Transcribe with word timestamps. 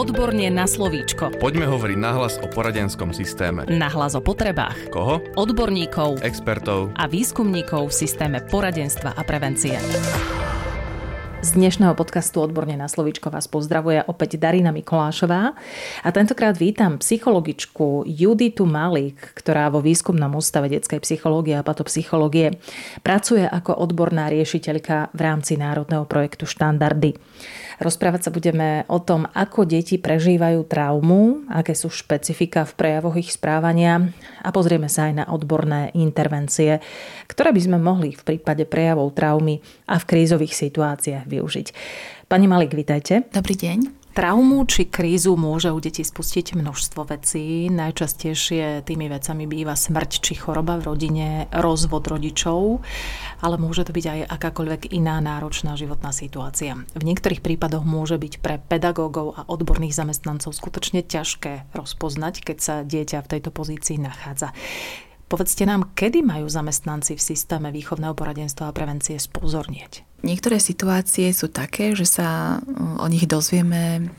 Odborne 0.00 0.48
na 0.48 0.64
slovíčko. 0.64 1.28
Poďme 1.36 1.68
hovoriť 1.68 1.98
nahlas 2.00 2.40
o 2.40 2.48
poradenskom 2.48 3.12
systéme. 3.12 3.68
Nahlas 3.68 4.16
o 4.16 4.24
potrebách. 4.24 4.88
Koho? 4.88 5.20
Odborníkov. 5.36 6.24
Expertov. 6.24 6.96
A 6.96 7.04
výskumníkov 7.04 7.92
v 7.92 8.08
systéme 8.08 8.40
poradenstva 8.40 9.12
a 9.12 9.20
prevencie. 9.28 9.76
Z 11.40 11.56
dnešného 11.56 11.96
podcastu 11.96 12.40
Odborne 12.40 12.76
na 12.80 12.84
slovíčko 12.84 13.32
vás 13.32 13.48
pozdravuje 13.48 14.04
opäť 14.08 14.36
Darina 14.36 14.76
Mikolášová 14.76 15.56
a 16.04 16.08
tentokrát 16.12 16.56
vítam 16.56 17.00
psychologičku 17.00 18.04
Juditu 18.04 18.68
Malik, 18.68 19.16
ktorá 19.36 19.72
vo 19.72 19.80
výskumnom 19.80 20.32
ústave 20.36 20.68
detskej 20.68 21.00
psychológie 21.00 21.56
a 21.56 21.64
patopsychológie 21.64 22.60
pracuje 23.00 23.44
ako 23.44 23.72
odborná 23.72 24.28
riešiteľka 24.28 25.16
v 25.16 25.20
rámci 25.20 25.56
národného 25.56 26.04
projektu 26.04 26.44
Štandardy. 26.44 27.16
Rozprávať 27.80 28.28
sa 28.28 28.30
budeme 28.30 28.84
o 28.92 29.00
tom, 29.00 29.24
ako 29.32 29.64
deti 29.64 29.96
prežívajú 29.96 30.68
traumu, 30.68 31.48
aké 31.48 31.72
sú 31.72 31.88
špecifika 31.88 32.68
v 32.68 32.76
prejavoch 32.76 33.16
ich 33.16 33.32
správania 33.32 34.12
a 34.44 34.52
pozrieme 34.52 34.92
sa 34.92 35.08
aj 35.08 35.14
na 35.16 35.24
odborné 35.32 35.88
intervencie, 35.96 36.84
ktoré 37.24 37.56
by 37.56 37.60
sme 37.64 37.78
mohli 37.80 38.12
v 38.12 38.20
prípade 38.20 38.68
prejavov 38.68 39.16
traumy 39.16 39.64
a 39.88 39.96
v 39.96 40.04
krízových 40.04 40.52
situáciách 40.52 41.24
využiť. 41.24 41.66
Pani 42.28 42.44
Malik, 42.44 42.76
vitajte. 42.76 43.24
Dobrý 43.32 43.56
deň. 43.56 43.99
Traumu 44.10 44.66
či 44.66 44.90
krízu 44.90 45.38
môže 45.38 45.70
u 45.70 45.78
detí 45.78 46.02
spustiť 46.02 46.58
množstvo 46.58 47.14
vecí. 47.14 47.70
Najčastejšie 47.70 48.82
tými 48.82 49.06
vecami 49.06 49.46
býva 49.46 49.78
smrť 49.78 50.10
či 50.18 50.34
choroba 50.34 50.82
v 50.82 50.90
rodine, 50.90 51.28
rozvod 51.54 52.10
rodičov, 52.10 52.82
ale 53.38 53.54
môže 53.54 53.86
to 53.86 53.94
byť 53.94 54.06
aj 54.10 54.20
akákoľvek 54.34 54.90
iná 54.90 55.22
náročná 55.22 55.78
životná 55.78 56.10
situácia. 56.10 56.74
V 56.98 57.06
niektorých 57.06 57.38
prípadoch 57.38 57.86
môže 57.86 58.18
byť 58.18 58.42
pre 58.42 58.58
pedagógov 58.58 59.38
a 59.38 59.46
odborných 59.46 59.94
zamestnancov 59.94 60.58
skutočne 60.58 61.06
ťažké 61.06 61.70
rozpoznať, 61.70 62.42
keď 62.42 62.58
sa 62.58 62.74
dieťa 62.82 63.22
v 63.22 63.30
tejto 63.30 63.54
pozícii 63.54 64.02
nachádza. 64.02 64.50
Povedzte 65.30 65.62
nám, 65.62 65.94
kedy 65.94 66.26
majú 66.26 66.50
zamestnanci 66.50 67.14
v 67.14 67.22
systéme 67.22 67.70
výchovného 67.70 68.18
poradenstva 68.18 68.66
a 68.66 68.74
prevencie 68.74 69.14
spozornieť? 69.14 70.02
Niektoré 70.26 70.58
situácie 70.58 71.30
sú 71.30 71.46
také, 71.46 71.94
že 71.94 72.02
sa 72.02 72.58
o 72.98 73.06
nich 73.06 73.30
dozvieme 73.30 74.10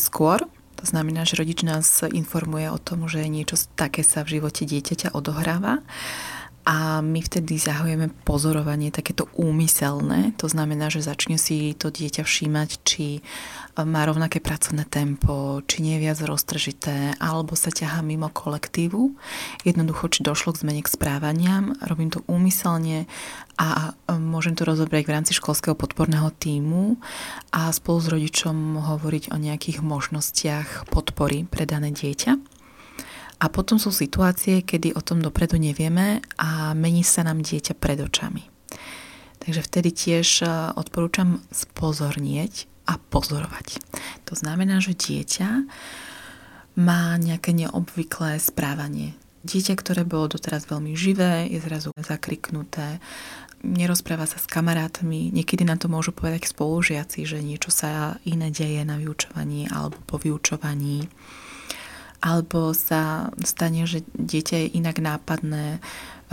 skôr. 0.00 0.40
To 0.80 0.84
znamená, 0.88 1.28
že 1.28 1.36
rodič 1.36 1.60
nás 1.62 2.00
informuje 2.08 2.72
o 2.72 2.80
tom, 2.80 3.06
že 3.12 3.28
niečo 3.28 3.60
také 3.76 4.00
sa 4.00 4.24
v 4.24 4.40
živote 4.40 4.64
dieťaťa 4.64 5.12
odohráva 5.12 5.84
a 6.62 7.02
my 7.02 7.18
vtedy 7.18 7.58
zahujeme 7.58 8.14
pozorovanie 8.22 8.94
takéto 8.94 9.26
úmyselné, 9.34 10.30
to 10.38 10.46
znamená, 10.46 10.94
že 10.94 11.02
začne 11.02 11.34
si 11.34 11.74
to 11.74 11.90
dieťa 11.90 12.22
všímať, 12.22 12.70
či 12.86 13.18
má 13.82 14.06
rovnaké 14.06 14.38
pracovné 14.38 14.86
tempo, 14.86 15.58
či 15.66 15.82
nie 15.82 15.98
je 15.98 16.04
viac 16.06 16.18
roztržité, 16.22 17.18
alebo 17.18 17.58
sa 17.58 17.74
ťahá 17.74 18.04
mimo 18.06 18.30
kolektívu. 18.30 19.16
Jednoducho, 19.66 20.12
či 20.12 20.22
došlo 20.22 20.54
k 20.54 20.62
zmene 20.62 20.86
k 20.86 20.92
správaniam, 20.92 21.74
robím 21.82 22.14
to 22.14 22.22
úmyselne 22.30 23.10
a 23.58 23.96
môžem 24.12 24.54
to 24.54 24.62
rozobrať 24.62 25.02
v 25.08 25.14
rámci 25.18 25.32
školského 25.34 25.74
podporného 25.74 26.30
týmu 26.36 27.00
a 27.50 27.74
spolu 27.74 27.98
s 27.98 28.12
rodičom 28.12 28.78
hovoriť 28.78 29.34
o 29.34 29.36
nejakých 29.40 29.82
možnostiach 29.82 30.86
podpory 30.92 31.48
pre 31.48 31.66
dané 31.66 31.90
dieťa. 31.90 32.51
A 33.42 33.50
potom 33.50 33.74
sú 33.74 33.90
situácie, 33.90 34.62
kedy 34.62 34.94
o 34.94 35.02
tom 35.02 35.18
dopredu 35.18 35.58
nevieme 35.58 36.22
a 36.38 36.78
mení 36.78 37.02
sa 37.02 37.26
nám 37.26 37.42
dieťa 37.42 37.74
pred 37.74 37.98
očami. 37.98 38.46
Takže 39.42 39.66
vtedy 39.66 39.90
tiež 39.90 40.28
e, 40.42 40.48
odporúčam 40.78 41.42
spozornieť 41.50 42.70
a 42.86 43.02
pozorovať. 43.02 43.82
To 44.30 44.38
znamená, 44.38 44.78
že 44.78 44.94
dieťa 44.94 45.66
má 46.78 47.18
nejaké 47.18 47.50
neobvyklé 47.50 48.38
správanie. 48.38 49.18
Dieťa, 49.42 49.74
ktoré 49.74 50.06
bolo 50.06 50.38
doteraz 50.38 50.70
veľmi 50.70 50.94
živé, 50.94 51.50
je 51.50 51.58
zrazu 51.58 51.90
zakriknuté, 51.98 53.02
nerozpráva 53.66 54.30
sa 54.30 54.38
s 54.38 54.46
kamarátmi, 54.46 55.34
niekedy 55.34 55.66
nám 55.66 55.82
to 55.82 55.90
môžu 55.90 56.14
povedať 56.14 56.46
spolužiaci, 56.46 57.26
že 57.26 57.42
niečo 57.42 57.74
sa 57.74 58.22
iné 58.22 58.54
deje 58.54 58.86
na 58.86 58.94
vyučovaní 58.94 59.66
alebo 59.66 59.98
po 60.06 60.22
vyučovaní 60.22 61.10
alebo 62.22 62.70
sa 62.70 63.34
stane, 63.42 63.82
že 63.84 64.06
dieťa 64.14 64.56
je 64.62 64.68
inak 64.78 65.02
nápadné, 65.02 65.82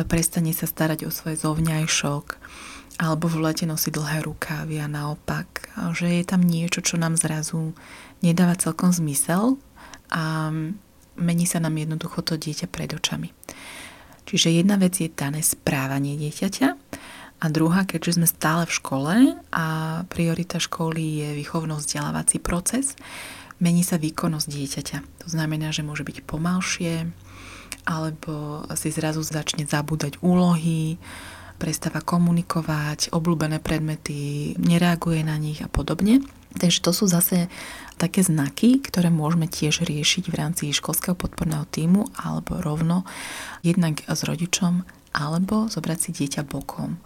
prestane 0.06 0.54
sa 0.54 0.70
starať 0.70 1.10
o 1.10 1.12
svoj 1.12 1.36
zovňajšok, 1.42 2.26
alebo 3.02 3.26
v 3.26 3.38
lete 3.42 3.66
nosí 3.66 3.90
dlhé 3.90 4.24
rukávy 4.24 4.78
a 4.80 4.88
naopak, 4.88 5.74
že 5.98 6.22
je 6.22 6.24
tam 6.24 6.46
niečo, 6.46 6.86
čo 6.86 7.02
nám 7.02 7.18
zrazu 7.18 7.74
nedáva 8.22 8.54
celkom 8.60 8.94
zmysel 8.94 9.58
a 10.14 10.54
mení 11.18 11.46
sa 11.50 11.60
nám 11.64 11.76
jednoducho 11.76 12.22
to 12.22 12.38
dieťa 12.38 12.68
pred 12.70 12.94
očami. 12.94 13.34
Čiže 14.30 14.62
jedna 14.62 14.78
vec 14.78 14.94
je 15.02 15.10
dané 15.10 15.42
správanie 15.42 16.14
dieťaťa 16.20 16.70
a 17.40 17.46
druhá, 17.48 17.88
keďže 17.88 18.20
sme 18.20 18.28
stále 18.28 18.68
v 18.68 18.76
škole 18.76 19.14
a 19.56 19.66
priorita 20.12 20.60
školy 20.60 21.24
je 21.24 21.30
výchovno-vzdelávací 21.40 22.44
proces, 22.44 23.00
mení 23.64 23.84
sa 23.84 23.96
výkonnosť 23.96 24.48
dieťaťa. 24.48 24.98
To 25.24 25.28
znamená, 25.32 25.72
že 25.72 25.88
môže 25.88 26.04
byť 26.04 26.28
pomalšie, 26.28 27.08
alebo 27.88 28.68
si 28.76 28.92
zrazu 28.92 29.24
začne 29.24 29.64
zabúdať 29.64 30.20
úlohy, 30.20 31.00
prestáva 31.60 32.00
komunikovať, 32.00 33.12
obľúbené 33.12 33.60
predmety, 33.60 34.56
nereaguje 34.60 35.24
na 35.24 35.36
nich 35.36 35.60
a 35.60 35.68
podobne. 35.68 36.24
Takže 36.56 36.82
to 36.82 36.92
sú 36.96 37.06
zase 37.06 37.46
také 38.00 38.26
znaky, 38.26 38.82
ktoré 38.82 39.14
môžeme 39.14 39.46
tiež 39.46 39.86
riešiť 39.86 40.32
v 40.32 40.36
rámci 40.40 40.64
školského 40.74 41.14
podporného 41.14 41.68
týmu 41.70 42.10
alebo 42.16 42.58
rovno 42.58 43.06
jednak 43.62 44.02
s 44.08 44.26
rodičom 44.26 44.88
alebo 45.14 45.68
zobrať 45.68 46.00
si 46.00 46.10
dieťa 46.16 46.46
bokom. 46.46 46.98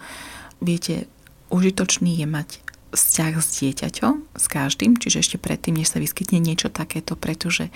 Viete, 0.63 1.07
užitočný 1.51 2.17
je 2.19 2.27
mať 2.27 2.49
vzťah 2.93 3.33
s 3.41 3.47
dieťaťom, 3.59 4.13
s 4.37 4.45
každým, 4.45 5.01
čiže 5.01 5.25
ešte 5.25 5.37
predtým, 5.41 5.81
než 5.81 5.91
sa 5.91 5.97
vyskytne 5.97 6.37
niečo 6.37 6.69
takéto, 6.69 7.17
pretože 7.17 7.73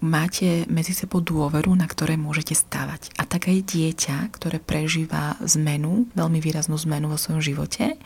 máte 0.00 0.64
medzi 0.70 0.96
sebou 0.96 1.20
dôveru, 1.20 1.76
na 1.76 1.84
ktoré 1.84 2.16
môžete 2.16 2.56
stavať. 2.56 3.12
A 3.20 3.28
tak 3.28 3.52
aj 3.52 3.68
dieťa, 3.68 4.32
ktoré 4.32 4.56
prežíva 4.56 5.36
zmenu, 5.44 6.08
veľmi 6.16 6.40
výraznú 6.40 6.80
zmenu 6.88 7.12
vo 7.12 7.20
svojom 7.20 7.44
živote, 7.44 8.00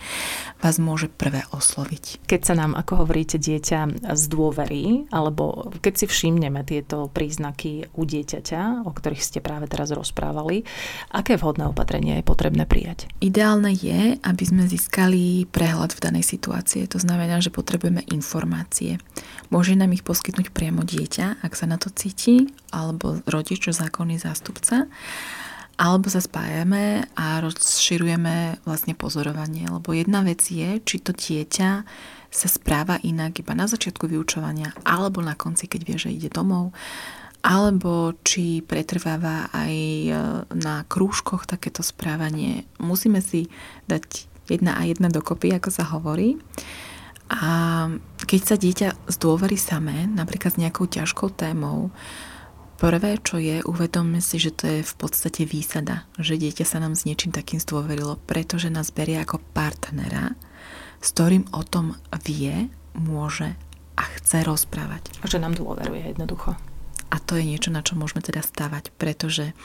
vás 0.64 0.80
môže 0.80 1.12
prvé 1.12 1.44
osloviť. 1.52 2.25
Keď 2.25 2.41
sa 2.41 2.56
nám, 2.56 2.72
ako 2.72 3.04
hovoríte, 3.04 3.36
dieťa 3.36 4.08
z 4.16 4.25
dôvery, 4.32 5.12
alebo 5.12 5.69
keď 5.84 5.94
si 6.00 6.06
všimneme 6.08 6.64
tieto 6.64 7.12
príznaky 7.12 7.92
u 7.92 8.02
dieťaťa, 8.08 8.88
o 8.88 8.91
ktorých 8.91 9.20
ste 9.20 9.44
práve 9.44 9.69
teraz 9.69 9.92
rozprávali, 9.92 10.64
aké 11.12 11.36
vhodné 11.36 11.69
opatrenie 11.69 12.24
je 12.24 12.24
potrebné 12.24 12.64
prijať? 12.64 13.12
Ideálne 13.20 13.76
je, 13.76 14.16
aby 14.24 14.44
sme 14.48 14.64
získali 14.64 15.44
prehľad 15.53 15.92
v 15.92 16.00
danej 16.00 16.24
situácii. 16.24 16.88
To 16.88 16.97
znamená, 16.97 17.44
že 17.44 17.53
potrebujeme 17.53 18.00
informácie. 18.08 18.97
Môže 19.53 19.76
nám 19.76 19.92
ich 19.92 20.00
poskytnúť 20.00 20.48
priamo 20.48 20.80
dieťa, 20.80 21.44
ak 21.44 21.53
sa 21.53 21.69
na 21.69 21.76
to 21.76 21.92
cíti, 21.92 22.48
alebo 22.72 23.20
rodič, 23.28 23.69
zákonný 23.69 24.16
zástupca, 24.16 24.88
alebo 25.74 26.06
sa 26.06 26.22
spájame 26.22 27.10
a 27.18 27.42
rozširujeme 27.42 28.62
vlastne 28.62 28.94
pozorovanie. 28.94 29.66
Lebo 29.66 29.90
jedna 29.90 30.22
vec 30.22 30.42
je, 30.46 30.78
či 30.82 30.96
to 31.02 31.10
dieťa 31.10 31.70
sa 32.34 32.48
správa 32.50 32.98
inak 33.02 33.38
iba 33.42 33.54
na 33.54 33.70
začiatku 33.70 34.10
vyučovania, 34.10 34.74
alebo 34.82 35.22
na 35.22 35.38
konci, 35.38 35.70
keď 35.70 35.80
vie, 35.86 35.96
že 35.98 36.10
ide 36.14 36.30
domov, 36.30 36.74
alebo 37.46 38.16
či 38.26 38.64
pretrváva 38.64 39.52
aj 39.54 39.74
e, 39.74 40.12
na 40.58 40.82
krúžkoch 40.88 41.46
takéto 41.46 41.84
správanie. 41.86 42.66
Musíme 42.82 43.22
si 43.22 43.46
dať 43.86 44.26
jedna 44.50 44.80
a 44.80 44.82
jedna 44.82 45.12
dokopy, 45.12 45.54
ako 45.54 45.70
sa 45.70 45.84
hovorí. 45.94 46.41
A 47.30 47.86
keď 48.24 48.41
sa 48.42 48.56
dieťa 48.58 48.88
zdôverí 49.08 49.56
samé, 49.56 50.09
napríklad 50.10 50.56
s 50.56 50.60
nejakou 50.60 50.88
ťažkou 50.91 51.32
témou, 51.36 51.94
prvé, 52.84 53.16
čo 53.16 53.41
je, 53.41 53.65
uvedomme 53.65 54.21
si, 54.21 54.36
že 54.36 54.53
to 54.53 54.69
je 54.69 54.81
v 54.84 54.95
podstate 55.01 55.48
výsada, 55.48 56.04
že 56.21 56.36
dieťa 56.36 56.69
sa 56.69 56.84
nám 56.84 56.92
s 56.92 57.09
niečím 57.09 57.33
takým 57.33 57.57
zdôverilo, 57.57 58.21
pretože 58.28 58.69
nás 58.69 58.92
berie 58.92 59.16
ako 59.16 59.41
partnera, 59.57 60.36
s 61.01 61.09
ktorým 61.16 61.48
o 61.57 61.65
tom 61.65 61.97
vie, 62.28 62.69
môže 62.92 63.57
a 63.97 64.04
chce 64.21 64.45
rozprávať. 64.45 65.16
Že 65.25 65.41
nám 65.41 65.57
dôveruje 65.57 66.13
jednoducho. 66.13 66.60
A 67.09 67.16
to 67.25 67.41
je 67.41 67.48
niečo, 67.48 67.72
na 67.72 67.81
čo 67.81 67.97
môžeme 67.97 68.21
teda 68.21 68.45
stavať, 68.45 68.92
pretože 69.01 69.57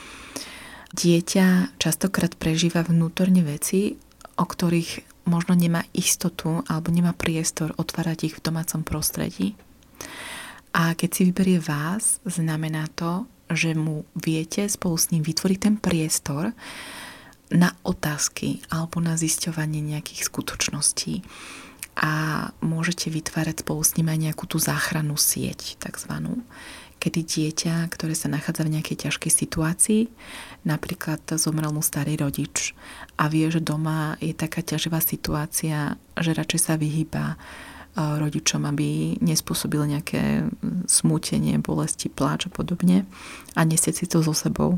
dieťa 0.95 1.75
častokrát 1.75 2.39
prežíva 2.39 2.87
vnútorne 2.87 3.43
veci, 3.43 3.99
o 4.39 4.45
ktorých 4.47 5.27
možno 5.27 5.59
nemá 5.59 5.83
istotu 5.91 6.63
alebo 6.71 6.87
nemá 6.87 7.11
priestor 7.11 7.75
otvárať 7.75 8.31
ich 8.31 8.35
v 8.39 8.43
domácom 8.47 8.87
prostredí. 8.87 9.59
A 10.73 10.93
keď 10.93 11.09
si 11.09 11.21
vyberie 11.27 11.59
vás, 11.59 12.21
znamená 12.25 12.85
to, 12.93 13.25
že 13.49 13.73
mu 13.73 14.05
viete 14.13 14.69
spolu 14.69 14.95
s 14.95 15.09
ním 15.09 15.25
vytvoriť 15.25 15.59
ten 15.59 15.75
priestor 15.81 16.53
na 17.49 17.73
otázky 17.81 18.61
alebo 18.69 19.01
na 19.01 19.17
zisťovanie 19.17 19.81
nejakých 19.81 20.29
skutočností. 20.29 21.25
a 21.99 22.11
môžete 22.63 23.11
vytvárať 23.11 23.67
spolu 23.67 23.83
s 23.83 23.99
ním 23.99 24.07
aj 24.07 24.19
nejakú 24.31 24.47
tú 24.47 24.55
záchrannú 24.55 25.19
sieť, 25.19 25.75
takzvanú, 25.83 26.39
kedy 27.03 27.19
dieťa, 27.27 27.91
ktoré 27.91 28.15
sa 28.15 28.31
nachádza 28.31 28.63
v 28.63 28.79
nejakej 28.79 29.07
ťažkej 29.07 29.31
situácii, 29.31 30.01
napríklad 30.63 31.19
zomrel 31.35 31.75
mu 31.75 31.83
starý 31.83 32.15
rodič 32.15 32.71
a 33.19 33.27
vie, 33.27 33.51
že 33.51 33.59
doma 33.59 34.15
je 34.23 34.31
taká 34.31 34.63
ťaživá 34.63 35.03
situácia, 35.03 35.99
že 36.15 36.31
radšej 36.31 36.59
sa 36.59 36.79
vyhýba 36.79 37.35
rodičom, 37.97 38.67
aby 38.67 39.17
nespôsobil 39.23 39.81
nejaké 39.87 40.47
smútenie, 40.85 41.57
bolesti, 41.57 42.11
pláč 42.11 42.47
a 42.47 42.53
podobne 42.53 43.07
a 43.57 43.61
nesieť 43.65 44.03
si 44.03 44.05
to 44.05 44.21
so 44.21 44.35
sebou, 44.35 44.77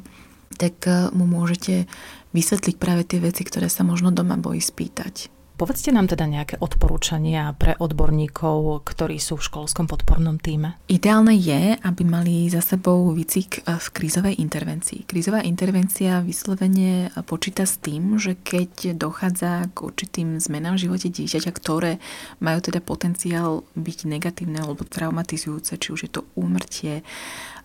tak 0.56 0.86
mu 1.16 1.26
môžete 1.26 1.90
vysvetliť 2.32 2.76
práve 2.80 3.04
tie 3.04 3.20
veci, 3.20 3.44
ktoré 3.44 3.68
sa 3.68 3.84
možno 3.84 4.14
doma 4.14 4.40
bojí 4.40 4.64
spýtať 4.64 5.41
Povedzte 5.62 5.94
nám 5.94 6.10
teda 6.10 6.26
nejaké 6.26 6.58
odporúčania 6.58 7.54
pre 7.54 7.78
odborníkov, 7.78 8.82
ktorí 8.82 9.22
sú 9.22 9.38
v 9.38 9.46
školskom 9.46 9.86
podpornom 9.86 10.42
týme. 10.42 10.82
Ideálne 10.90 11.38
je, 11.38 11.78
aby 11.78 12.02
mali 12.02 12.50
za 12.50 12.66
sebou 12.66 13.14
výcvik 13.14 13.70
v 13.70 13.88
krízovej 13.94 14.42
intervencii. 14.42 15.06
Krízová 15.06 15.46
intervencia 15.46 16.26
vyslovene 16.26 17.14
počíta 17.30 17.70
s 17.70 17.78
tým, 17.78 18.18
že 18.18 18.42
keď 18.42 18.98
dochádza 18.98 19.70
k 19.78 19.86
určitým 19.86 20.42
zmenám 20.42 20.82
v 20.82 20.90
živote 20.90 21.14
dieťaťa, 21.14 21.54
ktoré 21.54 22.02
majú 22.42 22.58
teda 22.66 22.82
potenciál 22.82 23.62
byť 23.78 24.10
negatívne 24.10 24.66
alebo 24.66 24.82
traumatizujúce, 24.82 25.78
či 25.78 25.94
už 25.94 26.10
je 26.10 26.12
to 26.18 26.26
úmrtie 26.34 27.06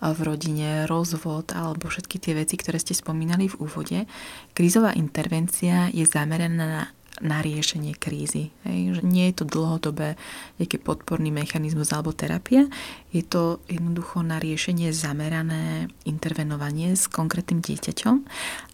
v 0.04 0.18
rodine, 0.20 0.84
rozvod 0.84 1.56
alebo 1.56 1.88
všetky 1.88 2.20
tie 2.20 2.36
veci, 2.36 2.60
ktoré 2.60 2.76
ste 2.76 2.92
spomínali 2.92 3.48
v 3.48 3.56
úvode, 3.56 4.04
krízová 4.52 4.92
intervencia 4.92 5.88
je 5.88 6.04
zameraná 6.04 6.64
na 6.68 6.82
na 7.20 7.40
riešenie 7.40 7.96
krízy. 7.96 8.52
Hej, 8.68 9.00
že 9.00 9.02
nie 9.04 9.30
je 9.32 9.42
to 9.42 9.44
dlhodobé 9.48 10.20
nejaký 10.60 10.80
podporný 10.80 11.32
mechanizmus 11.32 11.92
alebo 11.92 12.12
terapia, 12.12 12.68
je 13.12 13.24
to 13.24 13.64
jednoducho 13.70 14.20
na 14.20 14.36
riešenie 14.36 14.92
zamerané 14.92 15.88
intervenovanie 16.04 16.92
s 16.92 17.08
konkrétnym 17.08 17.64
dieťaťom 17.64 18.16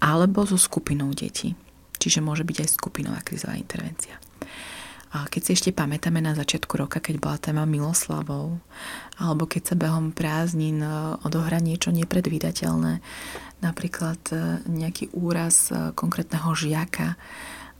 alebo 0.02 0.42
so 0.46 0.58
skupinou 0.58 1.14
detí. 1.14 1.54
Čiže 2.02 2.18
môže 2.18 2.42
byť 2.42 2.66
aj 2.66 2.68
skupinová 2.74 3.22
krízová 3.22 3.54
intervencia. 3.54 4.18
A 5.12 5.28
keď 5.28 5.40
si 5.44 5.50
ešte 5.52 5.76
pamätáme 5.76 6.24
na 6.24 6.32
začiatku 6.32 6.72
roka, 6.80 6.96
keď 6.96 7.20
bola 7.20 7.36
téma 7.36 7.68
miloslavov, 7.68 8.56
alebo 9.20 9.44
keď 9.44 9.62
sa 9.72 9.74
behom 9.76 10.08
prázdnin 10.08 10.80
e, 10.80 10.88
odohrá 11.20 11.60
niečo 11.60 11.92
nepredvídateľné, 11.92 13.04
napríklad 13.60 14.20
e, 14.32 14.64
nejaký 14.72 15.12
úraz 15.12 15.68
e, 15.68 15.92
konkrétneho 15.92 16.56
žiaka, 16.56 17.20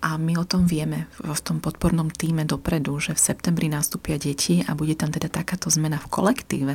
a 0.03 0.19
my 0.19 0.35
o 0.35 0.43
tom 0.43 0.67
vieme 0.67 1.07
v 1.23 1.41
tom 1.47 1.63
podpornom 1.63 2.11
týme 2.11 2.43
dopredu, 2.43 2.99
že 2.99 3.15
v 3.15 3.23
septembri 3.23 3.71
nastúpia 3.71 4.19
deti 4.19 4.59
a 4.67 4.75
bude 4.75 4.99
tam 4.99 5.15
teda 5.15 5.31
takáto 5.31 5.71
zmena 5.71 6.03
v 6.03 6.11
kolektíve. 6.11 6.75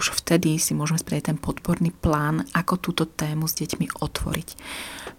Už 0.00 0.16
vtedy 0.16 0.56
si 0.56 0.72
môžeme 0.72 0.96
spraviť 0.96 1.24
ten 1.28 1.38
podporný 1.38 1.92
plán, 1.92 2.48
ako 2.56 2.80
túto 2.80 3.04
tému 3.04 3.44
s 3.44 3.60
deťmi 3.60 4.00
otvoriť. 4.00 4.48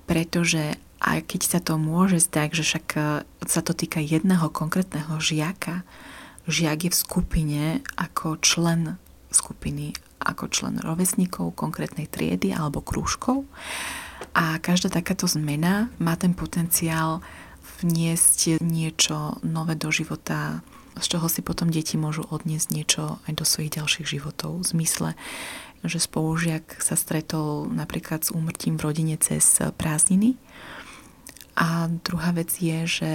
Pretože 0.09 0.81
aj 1.05 1.19
keď 1.29 1.41
sa 1.45 1.59
to 1.61 1.77
môže 1.77 2.25
zdať, 2.25 2.49
že 2.57 2.63
však 2.65 2.85
e, 2.97 3.01
sa 3.45 3.61
to 3.61 3.77
týka 3.77 4.01
jedného 4.01 4.49
konkrétneho 4.49 5.21
žiaka, 5.21 5.85
žiak 6.49 6.89
je 6.89 6.91
v 6.91 6.97
skupine 6.97 7.63
ako 7.93 8.41
člen 8.41 8.97
skupiny, 9.29 9.93
ako 10.17 10.49
člen 10.49 10.81
rovesníkov 10.81 11.53
konkrétnej 11.53 12.09
triedy 12.09 12.57
alebo 12.57 12.81
krúžkov 12.81 13.45
a 14.35 14.59
každá 14.59 14.91
takáto 14.91 15.31
zmena 15.31 15.87
má 15.95 16.19
ten 16.19 16.35
potenciál 16.35 17.23
vniesť 17.79 18.59
niečo 18.59 19.39
nové 19.47 19.79
do 19.79 19.87
života, 19.95 20.59
z 20.99 21.15
čoho 21.15 21.31
si 21.31 21.39
potom 21.39 21.71
deti 21.71 21.95
môžu 21.95 22.27
odniesť 22.27 22.67
niečo 22.75 23.03
aj 23.31 23.33
do 23.39 23.47
svojich 23.47 23.79
ďalších 23.79 24.07
životov. 24.19 24.59
V 24.59 24.75
zmysle, 24.75 25.09
že 25.87 26.03
spolužiak 26.03 26.83
sa 26.83 26.99
stretol 26.99 27.71
napríklad 27.71 28.27
s 28.27 28.35
úmrtím 28.35 28.75
v 28.75 28.85
rodine 28.91 29.15
cez 29.15 29.63
prázdniny. 29.79 30.35
A 31.55 31.87
druhá 32.03 32.35
vec 32.35 32.51
je, 32.59 32.83
že 32.83 33.11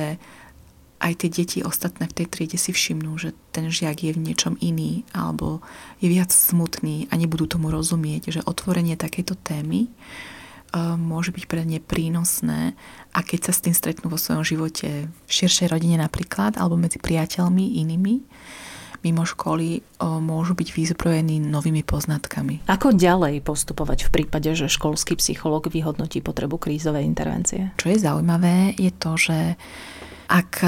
aj 1.00 1.12
tie 1.20 1.28
deti 1.32 1.58
ostatné 1.60 2.08
v 2.08 2.16
tej 2.16 2.26
triede 2.32 2.58
si 2.60 2.72
všimnú, 2.72 3.16
že 3.20 3.36
ten 3.52 3.68
žiak 3.68 4.04
je 4.04 4.12
v 4.16 4.24
niečom 4.24 4.56
iný 4.60 5.04
alebo 5.16 5.64
je 6.00 6.08
viac 6.08 6.32
smutný 6.32 7.08
a 7.12 7.16
nebudú 7.16 7.48
tomu 7.48 7.68
rozumieť, 7.72 8.40
že 8.40 8.44
otvorenie 8.44 8.96
takejto 9.00 9.36
témy 9.40 9.88
môže 10.76 11.34
byť 11.34 11.44
pre 11.50 11.66
ne 11.66 11.82
prínosné 11.82 12.78
a 13.10 13.18
keď 13.26 13.50
sa 13.50 13.52
s 13.56 13.62
tým 13.66 13.74
stretnú 13.74 14.06
vo 14.06 14.18
svojom 14.18 14.46
živote 14.46 15.10
v 15.10 15.30
širšej 15.30 15.70
rodine 15.70 15.98
napríklad 15.98 16.54
alebo 16.54 16.78
medzi 16.78 17.02
priateľmi 17.02 17.82
inými, 17.82 18.22
mimo 19.00 19.24
školy 19.24 19.80
môžu 20.00 20.52
byť 20.52 20.68
vyzbrojení 20.76 21.40
novými 21.40 21.80
poznatkami. 21.82 22.68
Ako 22.68 22.92
ďalej 22.92 23.40
postupovať 23.40 24.06
v 24.06 24.12
prípade, 24.12 24.52
že 24.52 24.68
školský 24.68 25.16
psychológ 25.16 25.72
vyhodnotí 25.72 26.20
potrebu 26.20 26.60
krízovej 26.60 27.08
intervencie? 27.08 27.72
Čo 27.80 27.90
je 27.90 27.98
zaujímavé, 27.98 28.76
je 28.76 28.92
to, 28.92 29.16
že 29.16 29.38
ak 30.30 30.62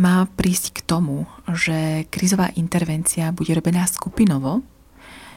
má 0.00 0.26
prísť 0.34 0.80
k 0.80 0.80
tomu, 0.82 1.30
že 1.52 2.10
krízová 2.10 2.50
intervencia 2.58 3.30
bude 3.30 3.54
robená 3.54 3.86
skupinovo, 3.86 4.66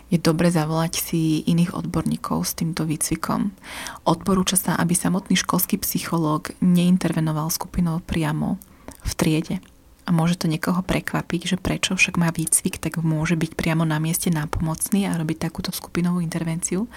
je 0.09 0.17
dobre 0.17 0.49
zavolať 0.49 0.97
si 0.97 1.45
iných 1.45 1.77
odborníkov 1.77 2.41
s 2.41 2.57
týmto 2.57 2.85
výcvikom. 2.85 3.53
Odporúča 4.09 4.57
sa, 4.57 4.71
aby 4.81 4.97
samotný 4.97 5.37
školský 5.37 5.77
psychológ 5.85 6.53
neintervenoval 6.61 7.53
skupinou 7.53 8.01
priamo 8.01 8.57
v 9.05 9.11
triede. 9.13 9.55
A 10.03 10.09
môže 10.09 10.41
to 10.41 10.49
niekoho 10.49 10.81
prekvapiť, 10.81 11.53
že 11.53 11.57
prečo 11.61 11.93
však 11.93 12.17
má 12.17 12.33
výcvik, 12.33 12.81
tak 12.81 12.97
môže 12.97 13.37
byť 13.37 13.53
priamo 13.53 13.85
na 13.85 14.01
mieste 14.01 14.33
nápomocný 14.33 15.05
a 15.05 15.13
robiť 15.13 15.45
takúto 15.45 15.69
skupinovú 15.69 16.17
intervenciu. 16.25 16.89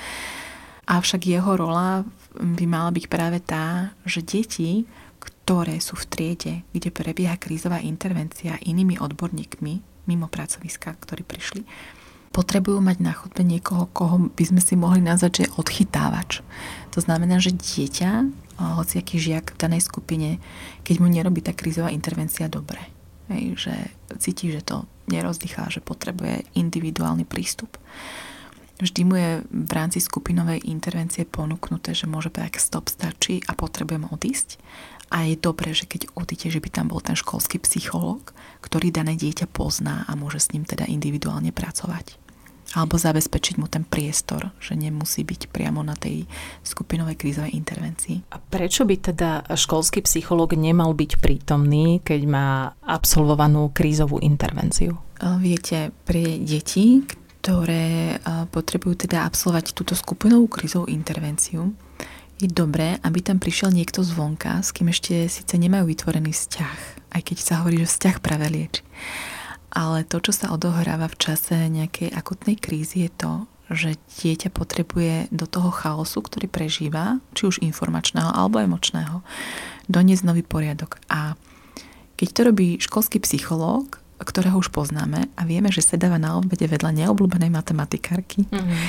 Avšak 0.88 1.28
jeho 1.28 1.52
rola 1.60 2.08
by 2.40 2.64
mala 2.64 2.88
byť 2.88 3.04
práve 3.12 3.44
tá, 3.44 3.92
že 4.08 4.24
deti, 4.24 4.88
ktoré 5.20 5.76
sú 5.84 6.00
v 6.00 6.08
triede, 6.08 6.54
kde 6.72 6.88
prebieha 6.88 7.36
krízová 7.36 7.84
intervencia 7.84 8.56
inými 8.64 8.96
odborníkmi 8.96 9.92
mimo 10.08 10.26
pracoviska, 10.26 10.96
ktorí 10.98 11.22
prišli, 11.22 11.62
potrebujú 12.32 12.80
mať 12.80 12.98
na 13.04 13.12
chodbe 13.12 13.44
niekoho, 13.44 13.92
koho 13.92 14.32
by 14.32 14.44
sme 14.48 14.60
si 14.64 14.74
mohli 14.74 15.04
nazvať, 15.04 15.44
že 15.44 15.52
odchytávač. 15.60 16.40
To 16.96 16.98
znamená, 17.04 17.38
že 17.38 17.52
dieťa, 17.52 18.32
hociaký 18.56 19.20
žiak 19.20 19.52
v 19.54 19.60
danej 19.60 19.84
skupine, 19.84 20.40
keď 20.82 20.96
mu 20.98 21.08
nerobí 21.12 21.44
tá 21.44 21.52
krízová 21.52 21.92
intervencia 21.92 22.48
dobre, 22.48 22.80
hej, 23.28 23.58
že 23.58 23.74
cíti, 24.16 24.48
že 24.48 24.64
to 24.64 24.88
nerozdychá, 25.10 25.68
že 25.68 25.84
potrebuje 25.84 26.46
individuálny 26.56 27.26
prístup, 27.26 27.76
vždy 28.78 29.00
mu 29.04 29.14
je 29.18 29.30
v 29.46 29.72
rámci 29.72 29.98
skupinovej 30.00 30.64
intervencie 30.66 31.26
ponúknuté, 31.26 31.92
že 31.92 32.10
môže 32.10 32.32
povedať, 32.32 32.62
stop 32.62 32.88
stačí 32.88 33.42
a 33.46 33.52
potrebujem 33.54 34.08
odísť. 34.10 34.58
A 35.12 35.28
je 35.28 35.36
dobré, 35.36 35.76
že 35.76 35.84
keď 35.84 36.08
odíte, 36.16 36.48
že 36.48 36.56
by 36.56 36.72
tam 36.72 36.88
bol 36.88 37.04
ten 37.04 37.12
školský 37.12 37.60
psychológ, 37.60 38.32
ktorý 38.64 38.88
dané 38.88 39.12
dieťa 39.12 39.44
pozná 39.52 40.08
a 40.08 40.16
môže 40.16 40.40
s 40.40 40.56
ním 40.56 40.64
teda 40.64 40.88
individuálne 40.88 41.52
pracovať 41.52 42.21
alebo 42.72 42.96
zabezpečiť 42.96 43.60
mu 43.60 43.68
ten 43.68 43.84
priestor, 43.84 44.48
že 44.56 44.72
nemusí 44.72 45.28
byť 45.28 45.52
priamo 45.52 45.84
na 45.84 45.92
tej 45.92 46.24
skupinovej 46.64 47.20
krízovej 47.20 47.52
intervencii. 47.52 48.32
A 48.32 48.40
prečo 48.40 48.88
by 48.88 48.96
teda 49.12 49.44
školský 49.52 50.00
psychológ 50.08 50.56
nemal 50.56 50.96
byť 50.96 51.20
prítomný, 51.20 52.00
keď 52.00 52.20
má 52.24 52.72
absolvovanú 52.80 53.68
krízovú 53.76 54.24
intervenciu? 54.24 54.96
Viete, 55.38 55.92
pre 56.08 56.40
deti, 56.40 57.04
ktoré 57.44 58.16
potrebujú 58.48 59.04
teda 59.04 59.28
absolvovať 59.28 59.76
túto 59.76 59.92
skupinovú 59.92 60.48
krízovú 60.48 60.88
intervenciu, 60.88 61.76
je 62.40 62.50
dobré, 62.50 62.98
aby 63.06 63.22
tam 63.22 63.38
prišiel 63.38 63.70
niekto 63.70 64.02
zvonka, 64.02 64.64
s 64.64 64.74
kým 64.74 64.90
ešte 64.90 65.30
síce 65.30 65.54
nemajú 65.54 65.86
vytvorený 65.86 66.34
vzťah, 66.34 66.78
aj 67.14 67.22
keď 67.22 67.36
sa 67.38 67.62
hovorí, 67.62 67.84
že 67.84 67.92
vzťah 67.92 68.16
práve 68.18 68.50
lieči 68.50 68.82
ale 69.72 70.04
to, 70.04 70.20
čo 70.20 70.36
sa 70.36 70.52
odohráva 70.52 71.08
v 71.08 71.16
čase 71.16 71.56
nejakej 71.72 72.12
akutnej 72.12 72.60
krízy, 72.60 73.08
je 73.08 73.10
to, 73.16 73.32
že 73.72 73.96
dieťa 74.20 74.52
potrebuje 74.52 75.32
do 75.32 75.48
toho 75.48 75.72
chaosu, 75.72 76.20
ktorý 76.20 76.46
prežíva, 76.46 77.24
či 77.32 77.48
už 77.48 77.64
informačného 77.64 78.28
alebo 78.28 78.60
emočného, 78.60 79.24
doniesť 79.88 80.28
nový 80.28 80.44
poriadok. 80.44 81.00
A 81.08 81.40
keď 82.20 82.28
to 82.28 82.40
robí 82.52 82.68
školský 82.78 83.18
psychológ, 83.24 83.98
ktorého 84.22 84.60
už 84.60 84.70
poznáme 84.70 85.26
a 85.34 85.42
vieme, 85.42 85.72
že 85.72 85.82
sedáva 85.82 86.20
na 86.20 86.38
obede 86.38 86.68
vedľa 86.68 86.94
neobľúbenej 86.94 87.50
matematikárky, 87.50 88.46
mm-hmm. 88.46 88.82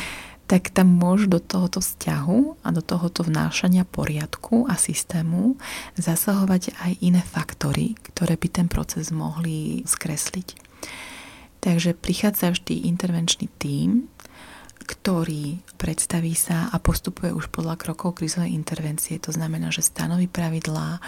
tak 0.45 0.69
tam 0.69 0.93
môžu 0.93 1.25
do 1.31 1.39
tohoto 1.41 1.81
vzťahu 1.81 2.61
a 2.61 2.69
do 2.69 2.83
tohoto 2.85 3.25
vnášania 3.25 3.87
poriadku 3.87 4.69
a 4.69 4.77
systému 4.77 5.57
zasahovať 5.97 6.77
aj 6.77 6.91
iné 7.01 7.23
faktory, 7.25 7.97
ktoré 8.13 8.37
by 8.37 8.47
ten 8.51 8.67
proces 8.69 9.09
mohli 9.09 9.81
skresliť. 9.87 10.72
Takže 11.63 11.95
prichádza 11.95 12.51
vždy 12.51 12.91
intervenčný 12.91 13.47
tím, 13.55 14.11
ktorý 14.83 15.63
predstaví 15.79 16.35
sa 16.35 16.67
a 16.67 16.75
postupuje 16.75 17.31
už 17.31 17.47
podľa 17.47 17.79
krokov 17.79 18.19
krizovej 18.19 18.51
intervencie. 18.51 19.15
To 19.23 19.31
znamená, 19.31 19.71
že 19.71 19.79
stanoví 19.79 20.27
pravidlá, 20.27 20.99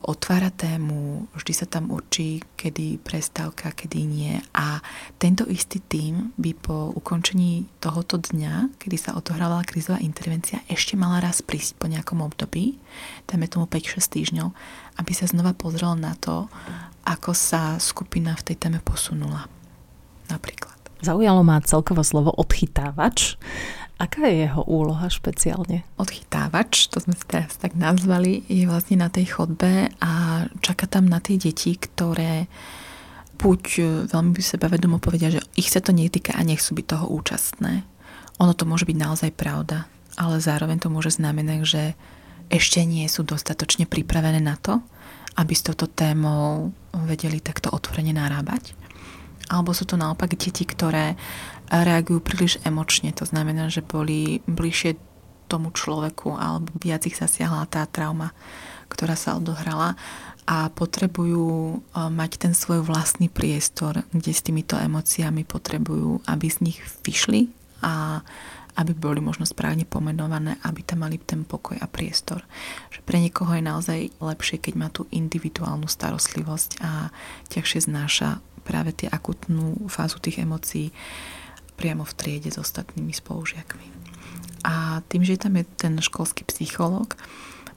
otvára 0.00 0.48
tému, 0.48 1.28
vždy 1.36 1.52
sa 1.52 1.66
tam 1.68 1.92
určí, 1.92 2.40
kedy 2.56 3.04
prestávka, 3.04 3.76
kedy 3.76 4.00
nie. 4.08 4.40
A 4.56 4.80
tento 5.20 5.44
istý 5.44 5.76
tým 5.84 6.32
by 6.40 6.56
po 6.56 6.88
ukončení 6.96 7.68
tohoto 7.84 8.16
dňa, 8.16 8.80
kedy 8.80 8.96
sa 8.96 9.12
odohrávala 9.12 9.68
krizová 9.68 10.00
intervencia, 10.00 10.64
ešte 10.72 10.96
mala 10.96 11.20
raz 11.20 11.44
prísť 11.44 11.76
po 11.76 11.84
nejakom 11.84 12.24
období, 12.24 12.80
dajme 13.28 13.44
tomu 13.44 13.68
5-6 13.68 14.00
týždňov, 14.16 14.48
aby 14.96 15.12
sa 15.12 15.28
znova 15.28 15.52
pozrel 15.52 15.92
na 16.00 16.16
to, 16.16 16.48
ako 17.04 17.32
sa 17.32 17.80
skupina 17.80 18.36
v 18.36 18.52
tej 18.52 18.56
téme 18.66 18.80
posunula. 18.82 19.48
Napríklad. 20.28 20.76
Zaujalo 21.00 21.40
ma 21.40 21.64
celkovo 21.64 22.04
slovo 22.04 22.30
odchytávač. 22.36 23.40
Aká 24.00 24.28
je 24.28 24.48
jeho 24.48 24.64
úloha 24.64 25.12
špeciálne? 25.12 25.84
Odchytávač, 26.00 26.88
to 26.88 27.04
sme 27.04 27.12
si 27.12 27.24
teraz 27.28 27.60
tak 27.60 27.76
nazvali, 27.76 28.48
je 28.48 28.64
vlastne 28.64 28.96
na 28.96 29.12
tej 29.12 29.36
chodbe 29.36 29.92
a 30.00 30.12
čaká 30.64 30.88
tam 30.88 31.04
na 31.04 31.20
tie 31.20 31.36
deti, 31.36 31.76
ktoré 31.76 32.48
buď 33.36 33.62
veľmi 34.08 34.32
by 34.36 34.42
seba 34.44 34.72
vedomo 34.72 35.00
povedia, 35.00 35.32
že 35.32 35.40
ich 35.56 35.68
sa 35.68 35.84
to 35.84 35.92
netýka 35.92 36.32
a 36.36 36.44
nechcú 36.44 36.80
byť 36.80 36.86
toho 36.88 37.06
účastné. 37.12 37.84
Ono 38.40 38.52
to 38.56 38.64
môže 38.64 38.88
byť 38.88 38.96
naozaj 38.96 39.30
pravda, 39.36 39.84
ale 40.16 40.40
zároveň 40.40 40.80
to 40.80 40.88
môže 40.88 41.20
znamenať, 41.20 41.60
že 41.64 41.82
ešte 42.48 42.84
nie 42.84 43.04
sú 43.08 43.24
dostatočne 43.24 43.84
pripravené 43.84 44.40
na 44.40 44.56
to, 44.56 44.80
aby 45.38 45.52
s 45.54 45.62
touto 45.66 45.86
témou 45.86 46.74
vedeli 47.06 47.38
takto 47.38 47.70
otvorene 47.70 48.14
narábať 48.16 48.80
alebo 49.50 49.74
sú 49.74 49.82
to 49.82 49.98
naopak 49.98 50.38
deti, 50.38 50.62
ktoré 50.62 51.18
reagujú 51.66 52.22
príliš 52.22 52.62
emočne. 52.62 53.10
To 53.18 53.26
znamená, 53.26 53.66
že 53.66 53.82
boli 53.82 54.46
bližšie 54.46 54.94
tomu 55.50 55.74
človeku 55.74 56.38
alebo 56.38 56.70
viac 56.78 57.02
ich 57.10 57.18
zasiahla 57.18 57.66
tá 57.66 57.82
trauma, 57.90 58.30
ktorá 58.86 59.18
sa 59.18 59.34
odohrala 59.34 59.98
a 60.46 60.70
potrebujú 60.70 61.46
e, 61.50 61.76
mať 62.10 62.46
ten 62.46 62.54
svoj 62.54 62.86
vlastný 62.86 63.26
priestor, 63.26 64.06
kde 64.14 64.30
s 64.30 64.46
týmito 64.46 64.78
emóciami 64.78 65.42
potrebujú, 65.42 66.22
aby 66.30 66.46
z 66.46 66.58
nich 66.70 66.78
vyšli 67.02 67.50
a 67.84 68.24
aby 68.78 68.94
boli 68.94 69.18
možno 69.18 69.42
správne 69.44 69.82
pomenované, 69.82 70.56
aby 70.62 70.80
tam 70.86 71.02
mali 71.02 71.18
ten 71.18 71.42
pokoj 71.42 71.74
a 71.82 71.90
priestor. 71.90 72.46
Že 72.94 73.00
pre 73.02 73.18
niekoho 73.18 73.50
je 73.52 73.64
naozaj 73.66 74.00
lepšie, 74.22 74.62
keď 74.62 74.74
má 74.78 74.88
tú 74.88 75.10
individuálnu 75.10 75.90
starostlivosť 75.90 76.80
a 76.80 77.10
ťažšie 77.50 77.90
znáša 77.90 78.38
práve 78.62 78.94
tie 78.94 79.10
akutnú 79.10 79.90
fázu 79.90 80.22
tých 80.22 80.46
emócií 80.46 80.94
priamo 81.74 82.06
v 82.06 82.16
triede 82.16 82.52
s 82.52 82.60
ostatnými 82.60 83.10
spolužiakmi. 83.10 83.86
A 84.62 85.00
tým, 85.08 85.24
že 85.24 85.40
tam 85.40 85.56
je 85.56 85.64
ten 85.80 85.96
školský 85.96 86.44
psychológ, 86.44 87.16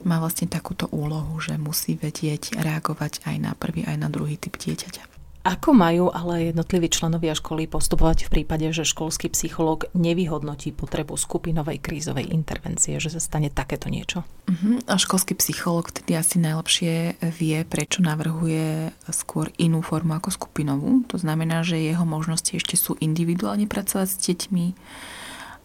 má 0.04 0.20
vlastne 0.20 0.44
takúto 0.44 0.84
úlohu, 0.92 1.40
že 1.40 1.56
musí 1.56 1.96
vedieť 1.96 2.60
reagovať 2.60 3.24
aj 3.24 3.36
na 3.40 3.52
prvý, 3.56 3.88
aj 3.88 3.96
na 3.96 4.12
druhý 4.12 4.36
typ 4.36 4.60
dieťaťa. 4.60 5.13
Ako 5.44 5.76
majú 5.76 6.08
ale 6.08 6.48
jednotliví 6.48 6.88
členovia 6.88 7.36
školy 7.36 7.68
postupovať 7.68 8.26
v 8.26 8.32
prípade, 8.32 8.64
že 8.72 8.88
školský 8.88 9.28
psychológ 9.28 9.92
nevyhodnotí 9.92 10.72
potrebu 10.72 11.20
skupinovej 11.20 11.84
krízovej 11.84 12.32
intervencie, 12.32 12.96
že 12.96 13.12
sa 13.12 13.20
stane 13.20 13.52
takéto 13.52 13.92
niečo? 13.92 14.24
Uh-huh. 14.48 14.80
A 14.88 14.96
školský 14.96 15.36
psychológ 15.36 15.92
tedy 15.92 16.16
asi 16.16 16.40
najlepšie 16.40 17.20
vie, 17.36 17.60
prečo 17.68 18.00
navrhuje 18.00 18.96
skôr 19.12 19.52
inú 19.60 19.84
formu 19.84 20.16
ako 20.16 20.32
skupinovú. 20.32 21.04
To 21.12 21.20
znamená, 21.20 21.60
že 21.60 21.76
jeho 21.76 22.08
možnosti 22.08 22.56
ešte 22.56 22.80
sú 22.80 22.96
individuálne 22.96 23.68
pracovať 23.68 24.08
s 24.08 24.16
deťmi, 24.24 24.66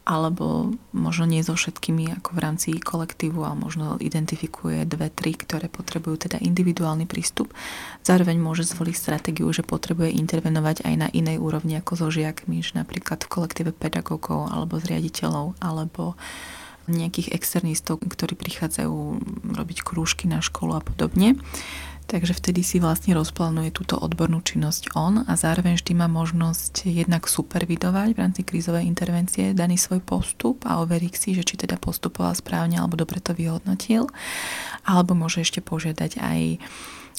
alebo 0.10 0.74
možno 0.90 1.30
nie 1.30 1.46
so 1.46 1.54
všetkými 1.54 2.18
ako 2.18 2.34
v 2.34 2.42
rámci 2.42 2.70
kolektívu, 2.82 3.46
ale 3.46 3.62
možno 3.62 4.02
identifikuje 4.02 4.82
dve, 4.90 5.14
tri, 5.14 5.38
ktoré 5.38 5.70
potrebujú 5.70 6.26
teda 6.26 6.42
individuálny 6.42 7.06
prístup. 7.06 7.54
Zároveň 8.02 8.42
môže 8.42 8.66
zvoliť 8.66 8.96
stratégiu, 8.98 9.46
že 9.54 9.62
potrebuje 9.62 10.18
intervenovať 10.18 10.82
aj 10.90 10.96
na 10.98 11.08
inej 11.14 11.38
úrovni 11.38 11.78
ako 11.78 11.94
so 11.94 12.08
žiakmi, 12.10 12.66
že 12.66 12.82
napríklad 12.82 13.22
v 13.22 13.30
kolektíve 13.30 13.70
pedagógov 13.70 14.50
alebo 14.50 14.82
zriaditeľov 14.82 15.62
alebo 15.62 16.18
nejakých 16.90 17.30
externistov, 17.38 18.02
ktorí 18.02 18.34
prichádzajú 18.34 18.98
robiť 19.54 19.78
krúžky 19.86 20.26
na 20.26 20.42
školu 20.42 20.74
a 20.74 20.82
podobne. 20.82 21.38
Takže 22.10 22.34
vtedy 22.34 22.66
si 22.66 22.82
vlastne 22.82 23.14
rozplánuje 23.14 23.70
túto 23.70 23.94
odbornú 23.94 24.42
činnosť 24.42 24.98
on 24.98 25.30
a 25.30 25.34
zároveň 25.38 25.78
vždy 25.78 25.94
má 25.94 26.10
možnosť 26.10 26.90
jednak 26.90 27.30
supervidovať 27.30 28.18
v 28.18 28.22
rámci 28.26 28.42
krízovej 28.42 28.90
intervencie 28.90 29.54
daný 29.54 29.78
svoj 29.78 30.02
postup 30.02 30.66
a 30.66 30.82
overiť 30.82 31.14
si, 31.14 31.38
že 31.38 31.46
či 31.46 31.62
teda 31.62 31.78
postupoval 31.78 32.34
správne 32.34 32.82
alebo 32.82 32.98
dobre 32.98 33.22
to 33.22 33.38
vyhodnotil. 33.38 34.10
Alebo 34.90 35.14
môže 35.14 35.46
ešte 35.46 35.62
požiadať 35.62 36.18
aj 36.18 36.40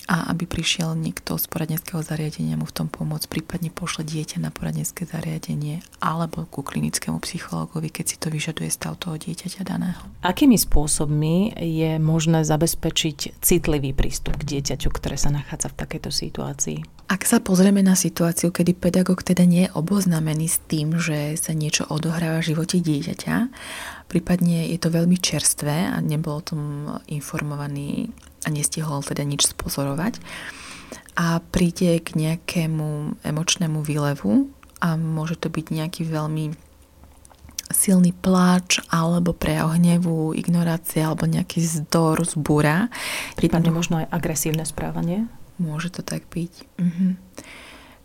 a 0.07 0.31
aby 0.33 0.49
prišiel 0.49 0.97
niekto 0.97 1.37
z 1.37 1.45
poradenského 1.51 2.01
zariadenia 2.01 2.57
mu 2.57 2.65
v 2.65 2.77
tom 2.77 2.89
pomôcť, 2.89 3.27
prípadne 3.29 3.69
pošle 3.75 4.07
dieťa 4.07 4.41
na 4.41 4.55
poradenské 4.55 5.05
zariadenie 5.05 5.85
alebo 6.01 6.47
ku 6.49 6.65
klinickému 6.65 7.21
psychologovi, 7.21 7.93
keď 7.93 8.05
si 8.07 8.17
to 8.17 8.33
vyžaduje 8.33 8.71
stav 8.73 8.97
toho 8.97 9.21
dieťaťa 9.21 9.61
daného. 9.67 10.01
Akými 10.25 10.57
spôsobmi 10.57 11.53
je 11.59 12.01
možné 12.01 12.47
zabezpečiť 12.47 13.43
citlivý 13.43 13.93
prístup 13.93 14.41
k 14.41 14.57
dieťaťu, 14.57 14.89
ktoré 14.89 15.21
sa 15.21 15.29
nachádza 15.35 15.75
v 15.75 15.79
takejto 15.79 16.11
situácii? 16.15 16.79
Ak 17.11 17.27
sa 17.27 17.43
pozrieme 17.43 17.83
na 17.83 17.99
situáciu, 17.99 18.55
kedy 18.55 18.79
pedagóg 18.79 19.27
teda 19.27 19.43
nie 19.43 19.67
je 19.67 19.75
oboznamený 19.75 20.47
s 20.47 20.63
tým, 20.71 20.95
že 20.95 21.35
sa 21.35 21.51
niečo 21.51 21.83
odohráva 21.91 22.39
v 22.39 22.55
živote 22.55 22.79
dieťaťa, 22.79 23.51
prípadne 24.07 24.71
je 24.71 24.79
to 24.79 24.95
veľmi 24.95 25.19
čerstvé 25.19 25.91
a 25.91 25.99
nebol 25.99 26.39
o 26.39 26.47
tom 26.47 26.61
informovaný 27.11 28.15
a 28.45 28.49
nestihol 28.49 29.05
teda 29.05 29.23
nič 29.27 29.49
spozorovať 29.51 30.19
a 31.21 31.45
príde 31.53 32.01
k 32.01 32.17
nejakému 32.17 33.21
emočnému 33.21 33.85
výlevu 33.85 34.49
a 34.81 34.97
môže 34.97 35.37
to 35.37 35.53
byť 35.53 35.67
nejaký 35.69 36.03
veľmi 36.09 36.57
silný 37.71 38.11
pláč 38.11 38.83
alebo 38.91 39.31
prejav 39.31 39.79
hnevu, 39.79 40.35
ignorácia 40.35 41.07
alebo 41.07 41.29
nejaký 41.29 41.63
zdor, 41.63 42.25
zbúra. 42.27 42.91
Prípadne 43.39 43.71
možno 43.71 44.03
aj 44.03 44.11
agresívne 44.11 44.67
správanie. 44.67 45.31
Môže 45.61 45.93
to 45.93 46.03
tak 46.03 46.27
byť. 46.33 46.53
Mhm. 46.81 47.09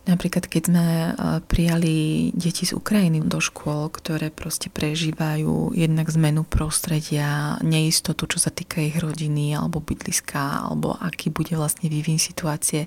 Napríklad, 0.06 0.46
keď 0.46 0.62
sme 0.70 0.86
e, 0.86 1.10
prijali 1.50 2.30
deti 2.30 2.62
z 2.62 2.78
Ukrajiny 2.78 3.26
do 3.26 3.42
škôl, 3.42 3.90
ktoré 3.90 4.30
proste 4.30 4.70
prežívajú 4.70 5.74
jednak 5.74 6.06
zmenu 6.14 6.46
prostredia, 6.46 7.58
neistotu, 7.66 8.30
čo 8.30 8.38
sa 8.38 8.54
týka 8.54 8.78
ich 8.78 8.94
rodiny 9.02 9.58
alebo 9.58 9.82
bydliska, 9.82 10.70
alebo 10.70 10.94
aký 10.94 11.34
bude 11.34 11.58
vlastne 11.58 11.90
vývin 11.90 12.22
situácie, 12.22 12.86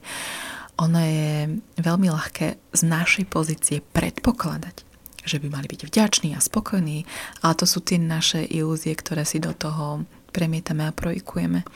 ono 0.79 0.99
je 1.03 1.59
veľmi 1.75 2.07
ľahké 2.07 2.55
z 2.71 2.81
našej 2.88 3.27
pozície 3.27 3.83
predpokladať, 3.83 4.88
že 5.27 5.43
by 5.43 5.51
mali 5.51 5.67
byť 5.67 5.91
vďační 5.91 6.39
a 6.39 6.39
spokojní, 6.39 7.03
ale 7.43 7.53
to 7.59 7.67
sú 7.67 7.83
tie 7.83 7.99
naše 7.99 8.47
ilúzie, 8.47 8.95
ktoré 8.95 9.27
si 9.27 9.43
do 9.43 9.51
toho 9.51 10.07
premietame 10.31 10.88
a 10.88 10.95
projikujeme. 10.95 11.67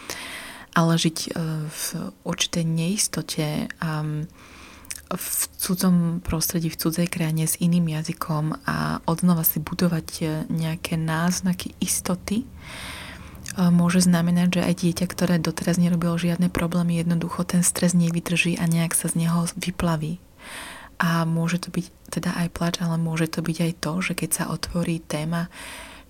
Ale 0.71 0.95
žiť 0.95 1.17
e, 1.19 1.29
v 1.67 1.85
určitej 2.23 2.63
neistote 2.63 3.67
a 3.83 3.91
v 5.11 5.27
cudzom 5.59 6.23
prostredí, 6.23 6.71
v 6.71 6.79
cudzej 6.79 7.07
krajine 7.11 7.45
s 7.45 7.59
iným 7.59 7.91
jazykom 7.91 8.65
a 8.65 9.03
odnova 9.05 9.43
si 9.45 9.59
budovať 9.59 10.07
e, 10.19 10.23
nejaké 10.49 10.95
náznaky 10.95 11.75
istoty, 11.83 12.43
e, 12.43 12.45
môže 13.69 14.03
znamenať, 14.03 14.59
že 14.59 14.61
aj 14.63 14.73
dieťa, 14.79 15.05
ktoré 15.11 15.35
doteraz 15.37 15.77
nerobilo 15.77 16.15
žiadne 16.15 16.47
problémy, 16.49 16.97
jednoducho 16.97 17.45
ten 17.45 17.61
stres 17.61 17.93
nevydrží 17.93 18.57
a 18.57 18.65
nejak 18.65 18.97
sa 18.97 19.11
z 19.11 19.27
neho 19.27 19.45
vyplaví. 19.59 20.17
A 21.03 21.27
môže 21.27 21.59
to 21.59 21.69
byť 21.73 21.85
teda 22.13 22.31
aj 22.45 22.47
plač, 22.53 22.75
ale 22.79 22.95
môže 22.95 23.27
to 23.27 23.43
byť 23.43 23.57
aj 23.59 23.71
to, 23.83 23.93
že 23.99 24.13
keď 24.15 24.29
sa 24.31 24.43
otvorí 24.49 25.03
téma 25.03 25.51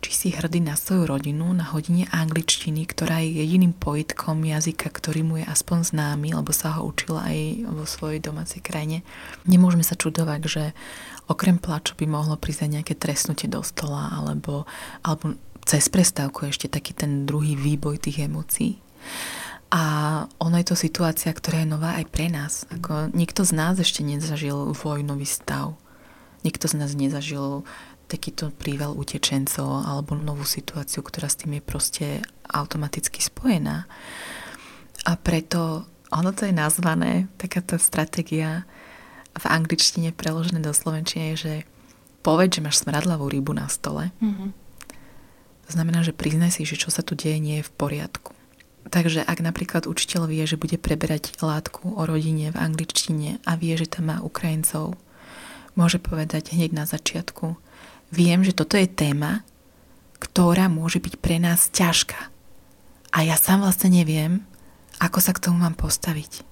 či 0.03 0.12
si 0.12 0.27
hrdý 0.36 0.60
na 0.60 0.75
svoju 0.75 1.07
rodinu 1.07 1.48
na 1.55 1.63
hodine 1.72 2.12
angličtiny, 2.12 2.83
ktorá 2.83 3.24
je 3.24 3.39
jediným 3.39 3.72
pojitkom 3.72 4.43
jazyka, 4.43 4.91
ktorý 4.91 5.24
mu 5.24 5.36
je 5.39 5.48
aspoň 5.48 5.95
známy, 5.95 6.36
lebo 6.36 6.51
sa 6.51 6.75
ho 6.75 6.91
učila 6.91 7.31
aj 7.31 7.39
vo 7.72 7.88
svojej 7.88 8.19
domácej 8.19 8.60
krajine. 8.60 9.07
Nemôžeme 9.48 9.88
sa 9.88 9.95
čudovať, 9.95 10.41
že 10.43 10.63
okrem 11.31 11.55
plaču 11.55 11.95
by 11.95 12.03
mohlo 12.03 12.36
prísť 12.36 12.67
aj 12.67 12.72
nejaké 12.75 12.93
trestnutie 13.00 13.48
do 13.48 13.63
stola, 13.63 14.12
alebo, 14.12 14.67
alebo 15.07 15.39
cez 15.63 15.88
prestávku 15.88 16.51
ešte 16.51 16.67
taký 16.67 16.91
ten 16.91 17.24
druhý 17.24 17.55
výboj 17.55 18.03
tých 18.03 18.27
emócií. 18.27 18.83
A 19.74 19.81
ono 20.38 20.62
je 20.62 20.69
to 20.69 20.77
situácia, 20.77 21.33
ktorá 21.33 21.65
je 21.65 21.74
nová 21.74 21.98
aj 21.98 22.05
pre 22.13 22.29
nás. 22.29 22.69
Ako 22.69 23.10
nikto 23.10 23.41
z 23.41 23.57
nás 23.57 23.81
ešte 23.81 24.05
nezažil 24.05 24.75
vojnový 24.77 25.25
stav. 25.25 25.74
Nikto 26.45 26.69
z 26.69 26.75
nás 26.77 26.93
nezažil 26.93 27.65
takýto 28.13 28.53
príval 28.53 28.93
utečencov 28.93 29.89
alebo 29.89 30.13
novú 30.13 30.46
situáciu, 30.46 31.01
ktorá 31.01 31.25
s 31.25 31.41
tým 31.41 31.58
je 31.58 31.63
proste 31.65 32.05
automaticky 32.46 33.17
spojená. 33.17 33.89
A 35.10 35.12
preto 35.17 35.89
ono 36.13 36.29
to 36.29 36.46
je 36.46 36.53
nazvané, 36.53 37.25
taká 37.41 37.65
tá 37.65 37.82
stratégia 37.82 38.70
v 39.34 39.46
angličtine 39.50 40.13
preložené 40.13 40.62
do 40.62 40.70
slovenčiny 40.70 41.34
je, 41.34 41.36
že 41.36 41.53
povedz, 42.22 42.62
že 42.62 42.62
máš 42.62 42.86
smradlavú 42.86 43.25
rybu 43.25 43.58
na 43.58 43.65
stole. 43.65 44.13
Mm-hmm. 44.22 44.50
To 45.63 45.70
znamená, 45.74 46.05
že 46.05 46.13
priznaj 46.13 46.53
si, 46.53 46.70
že 46.70 46.77
čo 46.77 46.93
sa 46.93 47.01
tu 47.01 47.17
deje 47.17 47.41
nie 47.41 47.60
je 47.60 47.67
v 47.67 47.74
poriadku. 47.74 48.38
Takže 48.93 49.25
ak 49.25 49.39
napríklad 49.41 49.89
učiteľ 49.89 50.29
vie, 50.29 50.43
že 50.46 50.60
bude 50.60 50.77
preberať 50.77 51.34
látku 51.41 51.98
o 51.98 52.03
rodine 52.05 52.53
v 52.53 52.62
angličtine 52.62 53.41
a 53.41 53.58
vie, 53.58 53.74
že 53.74 53.89
tam 53.89 54.13
má 54.13 54.17
Ukrajincov, 54.22 54.93
môže 55.74 55.98
povedať 55.98 56.53
hneď 56.53 56.77
na 56.77 56.86
začiatku, 56.86 57.58
viem, 58.13 58.46
že 58.46 58.53
toto 58.53 58.77
je 58.77 58.86
téma, 58.86 59.41
ktorá 60.22 60.70
môže 60.70 61.01
byť 61.01 61.17
pre 61.17 61.41
nás 61.41 61.74
ťažká. 61.74 62.29
A 63.13 63.17
ja 63.25 63.36
sám 63.36 63.65
vlastne 63.65 63.89
neviem, 63.89 64.46
ako 65.01 65.20
sa 65.20 65.34
k 65.34 65.50
tomu 65.50 65.65
mám 65.65 65.74
postaviť. 65.74 66.46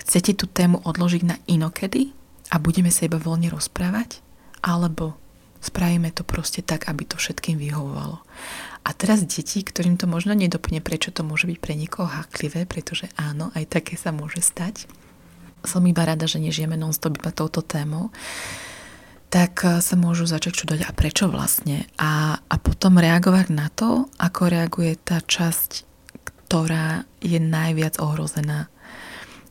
Chcete 0.00 0.38
tú 0.38 0.46
tému 0.46 0.80
odložiť 0.86 1.22
na 1.26 1.36
inokedy 1.50 2.14
a 2.54 2.62
budeme 2.62 2.88
sa 2.88 3.10
iba 3.10 3.20
voľne 3.20 3.50
rozprávať? 3.52 4.22
Alebo 4.62 5.18
spravíme 5.60 6.08
to 6.14 6.24
proste 6.24 6.64
tak, 6.64 6.88
aby 6.88 7.04
to 7.04 7.20
všetkým 7.20 7.60
vyhovovalo. 7.60 8.24
A 8.80 8.90
teraz 8.96 9.20
deti, 9.20 9.60
ktorým 9.60 10.00
to 10.00 10.08
možno 10.08 10.32
nedoplne, 10.32 10.80
prečo 10.80 11.12
to 11.12 11.20
môže 11.20 11.44
byť 11.44 11.58
pre 11.60 11.76
niekoho 11.76 12.08
háklivé, 12.08 12.64
pretože 12.64 13.12
áno, 13.20 13.52
aj 13.52 13.68
také 13.68 14.00
sa 14.00 14.08
môže 14.10 14.40
stať. 14.40 14.88
Som 15.60 15.84
iba 15.84 16.08
rada, 16.08 16.24
že 16.24 16.40
nežijeme 16.40 16.80
non-stop 16.80 17.20
iba 17.20 17.28
touto 17.28 17.60
témou 17.60 18.08
tak 19.30 19.62
eh, 19.64 19.78
sa 19.78 19.94
môžu 19.94 20.26
začať 20.26 20.52
čudovať 20.66 20.82
a 20.84 20.92
prečo 20.92 21.30
vlastne. 21.30 21.86
A, 21.96 22.36
a 22.36 22.54
potom 22.58 22.98
reagovať 22.98 23.46
na 23.54 23.70
to, 23.70 24.10
ako 24.18 24.50
reaguje 24.50 24.98
tá 24.98 25.22
časť, 25.22 25.86
ktorá 26.50 27.06
je 27.22 27.38
najviac 27.38 28.02
ohrozená. 28.02 28.66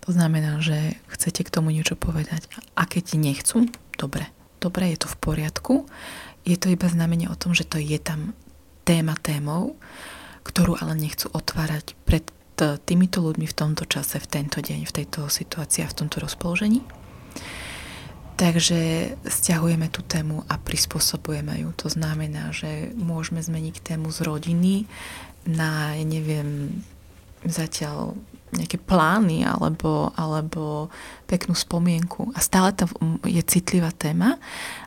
To 0.04 0.12
znamená, 0.12 0.60
že 0.60 1.00
chcete 1.08 1.48
k 1.48 1.54
tomu 1.54 1.72
niečo 1.72 1.96
povedať. 1.96 2.52
A 2.76 2.84
keď 2.84 3.16
nechcú, 3.16 3.72
dobre, 3.96 4.28
dobre, 4.60 4.92
je 4.92 5.06
to 5.06 5.08
v 5.08 5.18
poriadku. 5.24 5.74
Je 6.44 6.60
to 6.60 6.68
iba 6.68 6.92
znamenie 6.92 7.32
o 7.32 7.40
tom, 7.40 7.56
že 7.56 7.64
to 7.64 7.80
je 7.80 7.96
tam 8.02 8.36
téma 8.84 9.16
témou, 9.22 9.78
ktorú 10.44 10.76
ale 10.82 10.98
nechcú 10.98 11.30
otvárať 11.30 11.94
pred 12.04 12.26
týmito 12.84 13.24
ľuďmi 13.24 13.48
v 13.48 13.56
tomto 13.56 13.88
čase, 13.88 14.20
v 14.20 14.28
tento 14.28 14.60
deň, 14.60 14.84
v 14.84 14.96
tejto 15.04 15.32
situácii 15.32 15.88
a 15.88 15.92
v 15.92 15.98
tomto 16.04 16.20
rozpoložení. 16.20 16.84
Takže 18.40 19.14
stiahujeme 19.28 19.92
tú 19.92 20.00
tému 20.00 20.48
a 20.48 20.56
prispôsobujeme 20.56 21.60
ju. 21.60 21.76
To 21.84 21.92
znamená, 21.92 22.56
že 22.56 22.96
môžeme 22.96 23.44
zmeniť 23.44 23.84
tému 23.84 24.08
z 24.16 24.24
rodiny 24.24 24.88
na, 25.44 25.92
neviem, 26.08 26.80
zatiaľ 27.44 28.16
nejaké 28.56 28.80
plány 28.82 29.44
alebo, 29.44 30.16
alebo 30.16 30.88
peknú 31.28 31.54
spomienku. 31.54 32.32
A 32.32 32.40
stále 32.40 32.72
to 32.72 32.88
je 33.28 33.44
citlivá 33.44 33.92
téma, 33.92 34.40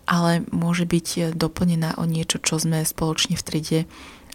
ale 0.08 0.42
môže 0.50 0.88
byť 0.88 1.36
doplnená 1.36 2.00
o 2.00 2.08
niečo, 2.08 2.40
čo 2.40 2.56
sme 2.56 2.82
spoločne 2.82 3.36
v 3.36 3.44
triede 3.44 3.80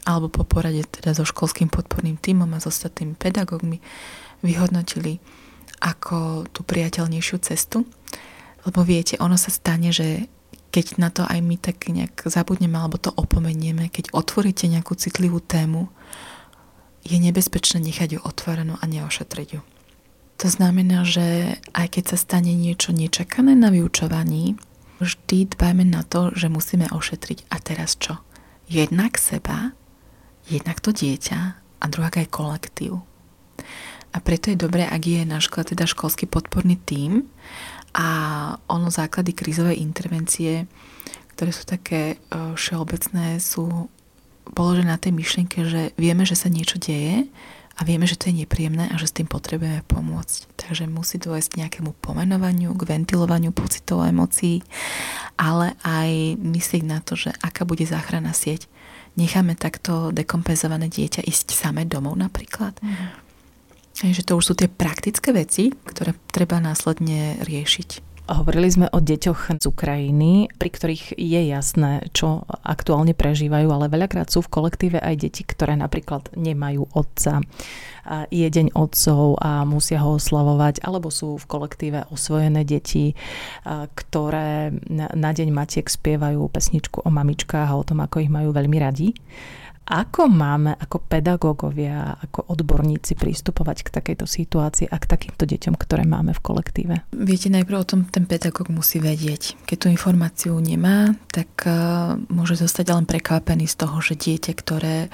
alebo 0.08 0.32
po 0.32 0.48
porade 0.48 0.88
teda 0.88 1.12
so 1.12 1.28
školským 1.28 1.68
podporným 1.68 2.16
týmom 2.16 2.48
a 2.56 2.64
s 2.64 2.70
so 2.70 2.72
ostatnými 2.72 3.20
pedagógmi 3.20 3.84
vyhodnotili 4.40 5.20
ako 5.84 6.48
tú 6.56 6.64
priateľnejšiu 6.64 7.38
cestu. 7.44 7.84
Lebo 8.68 8.84
viete, 8.84 9.16
ono 9.24 9.40
sa 9.40 9.48
stane, 9.48 9.96
že 9.96 10.28
keď 10.76 11.00
na 11.00 11.08
to 11.08 11.24
aj 11.24 11.40
my 11.40 11.56
tak 11.56 11.88
nejak 11.88 12.28
zabudneme 12.28 12.76
alebo 12.76 13.00
to 13.00 13.16
opomenieme, 13.16 13.88
keď 13.88 14.12
otvoríte 14.12 14.68
nejakú 14.68 15.00
citlivú 15.00 15.40
tému, 15.40 15.88
je 17.08 17.16
nebezpečné 17.16 17.80
nechať 17.80 18.20
ju 18.20 18.22
otvorenú 18.22 18.76
a 18.76 18.84
neošetriť 18.84 19.48
ju. 19.56 19.62
To 20.38 20.48
znamená, 20.52 21.02
že 21.08 21.58
aj 21.74 21.98
keď 21.98 22.04
sa 22.14 22.18
stane 22.20 22.54
niečo 22.54 22.94
nečakané 22.94 23.58
na 23.58 23.74
vyučovaní, 23.74 24.60
vždy 25.02 25.56
dbajme 25.58 25.88
na 25.88 26.06
to, 26.06 26.30
že 26.36 26.52
musíme 26.52 26.92
ošetriť. 26.92 27.50
A 27.50 27.58
teraz 27.58 27.98
čo? 27.98 28.22
Jednak 28.70 29.18
seba, 29.18 29.72
jednak 30.52 30.84
to 30.84 30.92
dieťa 30.94 31.40
a 31.58 31.86
druhá 31.88 32.12
aj 32.12 32.30
kolektív. 32.30 33.02
A 34.14 34.18
preto 34.22 34.54
je 34.54 34.58
dobré, 34.60 34.86
ak 34.86 35.02
je 35.02 35.22
na 35.26 35.42
škole 35.42 35.66
teda 35.66 35.90
školský 35.90 36.30
podporný 36.30 36.78
tím 36.86 37.30
a 37.98 38.08
ono 38.70 38.94
základy 38.94 39.34
krízovej 39.34 39.82
intervencie, 39.82 40.70
ktoré 41.34 41.50
sú 41.50 41.66
také 41.66 42.02
e, 42.14 42.16
všeobecné, 42.54 43.42
sú 43.42 43.90
položené 44.54 44.94
na 44.94 45.02
tej 45.02 45.18
myšlienke, 45.18 45.66
že 45.66 45.82
vieme, 45.98 46.24
že 46.24 46.38
sa 46.38 46.48
niečo 46.48 46.78
deje 46.78 47.26
a 47.78 47.82
vieme, 47.86 48.10
že 48.10 48.18
to 48.18 48.30
je 48.30 48.46
nepríjemné 48.46 48.90
a 48.90 48.96
že 48.98 49.10
s 49.10 49.18
tým 49.18 49.30
potrebujeme 49.30 49.86
pomôcť. 49.86 50.50
Takže 50.58 50.90
musí 50.90 51.22
dôjsť 51.22 51.58
nejakému 51.58 51.98
pomenovaniu, 52.02 52.74
k 52.74 52.82
ventilovaniu 52.86 53.54
pocitov 53.54 54.02
a 54.06 54.10
emócií, 54.10 54.66
ale 55.38 55.78
aj 55.86 56.42
myslieť 56.42 56.84
na 56.86 57.02
to, 57.02 57.18
že 57.18 57.34
aká 57.42 57.66
bude 57.66 57.86
záchrana 57.86 58.34
sieť. 58.34 58.66
Necháme 59.18 59.58
takto 59.58 60.14
dekompenzované 60.14 60.90
dieťa 60.90 61.26
ísť 61.26 61.54
samé 61.54 61.90
domov 61.90 62.18
napríklad. 62.18 62.78
Mm. 62.82 63.27
Takže 63.98 64.22
to 64.22 64.38
už 64.38 64.46
sú 64.46 64.54
tie 64.54 64.70
praktické 64.70 65.34
veci, 65.34 65.74
ktoré 65.74 66.14
treba 66.30 66.62
následne 66.62 67.42
riešiť. 67.42 68.06
Hovorili 68.28 68.68
sme 68.68 68.92
o 68.92 69.00
deťoch 69.00 69.56
z 69.56 69.66
Ukrajiny, 69.72 70.52
pri 70.60 70.70
ktorých 70.70 71.16
je 71.16 71.42
jasné, 71.48 72.04
čo 72.12 72.44
aktuálne 72.60 73.16
prežívajú, 73.16 73.72
ale 73.72 73.88
veľakrát 73.88 74.28
sú 74.28 74.44
v 74.44 74.52
kolektíve 74.52 75.00
aj 75.00 75.16
deti, 75.16 75.48
ktoré 75.48 75.80
napríklad 75.80 76.36
nemajú 76.36 76.92
otca. 76.92 77.40
Je 78.28 78.44
deň 78.44 78.76
otcov 78.76 79.40
a 79.40 79.64
musia 79.64 80.04
ho 80.04 80.20
oslavovať, 80.20 80.84
alebo 80.84 81.08
sú 81.08 81.40
v 81.40 81.48
kolektíve 81.48 82.12
osvojené 82.12 82.68
deti, 82.68 83.16
ktoré 83.96 84.76
na 84.92 85.32
deň 85.32 85.48
matiek 85.56 85.88
spievajú 85.88 86.52
pesničku 86.52 87.08
o 87.08 87.10
mamičkách 87.10 87.72
a 87.72 87.80
o 87.80 87.88
tom, 87.88 88.04
ako 88.04 88.28
ich 88.28 88.32
majú 88.32 88.52
veľmi 88.52 88.76
radi. 88.76 89.16
Ako 89.88 90.28
máme 90.28 90.76
ako 90.76 91.00
pedagógovia, 91.00 92.20
ako 92.20 92.52
odborníci 92.52 93.16
pristupovať 93.16 93.88
k 93.88 93.94
takejto 93.96 94.28
situácii 94.28 94.92
a 94.92 95.00
k 95.00 95.08
takýmto 95.08 95.48
deťom, 95.48 95.80
ktoré 95.80 96.04
máme 96.04 96.36
v 96.36 96.44
kolektíve? 96.44 96.96
Viete, 97.16 97.48
najprv 97.48 97.78
o 97.80 97.88
tom 97.88 98.02
ten 98.04 98.28
pedagóg 98.28 98.68
musí 98.68 99.00
vedieť. 99.00 99.56
Keď 99.64 99.78
tú 99.80 99.88
informáciu 99.88 100.60
nemá, 100.60 101.16
tak 101.32 101.64
uh, 101.64 102.20
môže 102.28 102.60
zostať 102.60 103.00
len 103.00 103.08
prekvapený 103.08 103.64
z 103.72 103.76
toho, 103.80 104.04
že 104.04 104.20
dieťa, 104.20 104.52
ktoré 104.60 105.08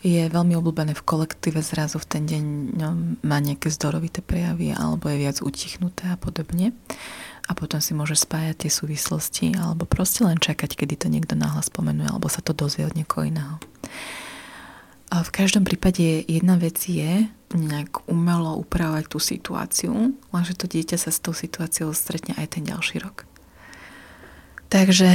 je 0.00 0.28
veľmi 0.32 0.56
obľúbené 0.56 0.96
v 0.96 1.04
kolektíve, 1.04 1.60
zrazu 1.60 2.00
v 2.00 2.08
ten 2.08 2.24
deň 2.24 2.44
no, 2.76 2.88
má 3.24 3.40
nejaké 3.40 3.72
zdorovité 3.72 4.20
prejavy 4.20 4.72
alebo 4.72 5.08
je 5.08 5.20
viac 5.20 5.40
utichnuté 5.40 6.08
a 6.12 6.20
podobne 6.20 6.76
a 7.44 7.52
potom 7.52 7.80
si 7.80 7.92
môže 7.92 8.16
spájať 8.16 8.64
tie 8.64 8.70
súvislosti 8.72 9.46
alebo 9.60 9.84
proste 9.84 10.24
len 10.24 10.40
čakať, 10.40 10.80
kedy 10.80 10.94
to 10.96 11.12
niekto 11.12 11.36
náhlas 11.36 11.68
spomenuje 11.68 12.08
alebo 12.08 12.32
sa 12.32 12.40
to 12.40 12.56
dozvie 12.56 12.88
od 12.88 12.96
niekoho 12.96 13.28
iného. 13.28 13.60
A 15.12 15.22
v 15.22 15.30
každom 15.30 15.62
prípade 15.62 16.24
jedna 16.26 16.56
vec 16.58 16.80
je 16.88 17.28
nejak 17.54 18.10
umelo 18.10 18.58
upravovať 18.58 19.04
tú 19.06 19.22
situáciu, 19.22 19.92
lenže 20.34 20.58
to 20.58 20.66
dieťa 20.66 20.98
sa 20.98 21.14
s 21.14 21.22
tou 21.22 21.30
situáciou 21.30 21.94
stretne 21.94 22.34
aj 22.34 22.58
ten 22.58 22.66
ďalší 22.66 22.98
rok. 22.98 23.28
Takže 24.72 25.14